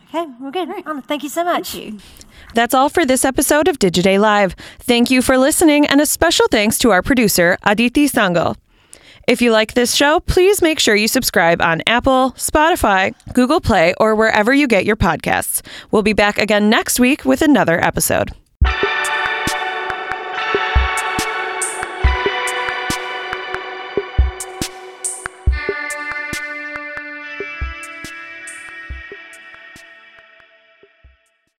Okay, 0.09 0.33
we're 0.41 0.53
good. 0.53 0.69
Right. 0.69 0.85
Anna, 0.87 1.03
thank 1.03 1.25
you 1.25 1.29
so 1.29 1.45
much. 1.45 1.77
That's 2.55 2.75
all 2.75 2.89
for 2.89 3.05
this 3.05 3.25
episode 3.25 3.69
of 3.69 3.79
Digiday 3.79 4.19
Live. 4.19 4.55
Thank 4.79 5.11
you 5.11 5.23
for 5.23 5.37
listening, 5.37 5.87
and 5.87 6.01
a 6.01 6.07
special 6.07 6.47
thanks 6.51 6.79
to 6.79 6.91
our 6.91 7.03
producer, 7.03 7.59
Aditi 7.63 8.09
Sangal. 8.09 8.57
If 9.27 9.43
you 9.43 9.51
like 9.51 9.75
this 9.75 9.95
show, 9.95 10.21
please 10.21 10.63
make 10.63 10.79
sure 10.79 10.95
you 10.95 11.09
subscribe 11.09 11.61
on 11.61 11.83
Apple, 11.87 12.33
Spotify, 12.37 13.13
Google 13.33 13.61
Play, 13.61 13.93
or 13.99 14.15
wherever 14.15 14.55
you 14.55 14.69
get 14.69 14.85
your 14.85 14.97
podcasts. 14.97 15.67
We'll 15.91 16.03
be 16.03 16.13
back 16.13 16.39
again 16.39 16.71
next 16.71 17.01
week 17.01 17.25
with 17.25 17.43
another 17.43 17.85
episode. 17.85 18.31